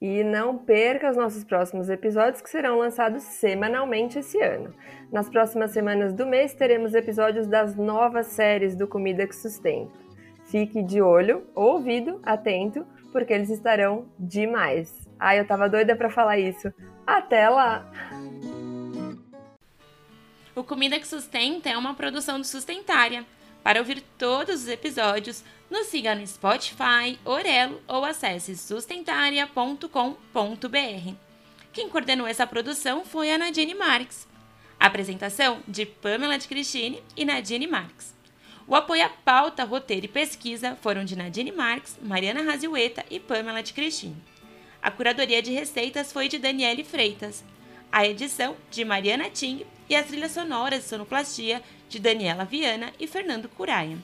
[0.01, 4.73] E não perca os nossos próximos episódios que serão lançados semanalmente esse ano.
[5.11, 9.91] Nas próximas semanas do mês teremos episódios das novas séries do Comida que Sustenta.
[10.45, 15.07] Fique de olho, ouvido, atento, porque eles estarão demais.
[15.19, 16.73] Ai, eu tava doida para falar isso.
[17.05, 17.91] Até lá!
[20.55, 23.25] O Comida que Sustenta é uma produção do Sustentária.
[23.63, 31.13] Para ouvir todos os episódios, nos siga no Spotify, Orelo ou acesse sustentaria.com.br.
[31.71, 34.27] Quem coordenou essa produção foi a Nadine Marques.
[34.79, 38.15] Apresentação de Pamela de Cristine e Nadine Marques.
[38.65, 43.61] O apoio à pauta, roteiro e pesquisa foram de Nadine Marques, Mariana Raziueta e Pamela
[43.61, 44.17] de Cristine.
[44.81, 47.43] A curadoria de receitas foi de Daniele Freitas.
[47.91, 53.07] A edição de Mariana Ting e as trilhas sonoras de sonoplastia de Daniela Viana e
[53.07, 53.97] Fernando Curaia.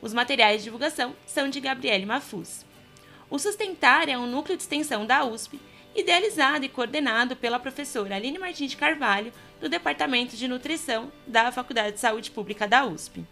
[0.00, 2.64] Os materiais de divulgação são de Gabriele Mafuz.
[3.28, 5.60] O Sustentar é um núcleo de extensão da USP,
[5.94, 11.94] idealizado e coordenado pela professora Aline Martins de Carvalho, do Departamento de Nutrição da Faculdade
[11.94, 13.24] de Saúde Pública da USP.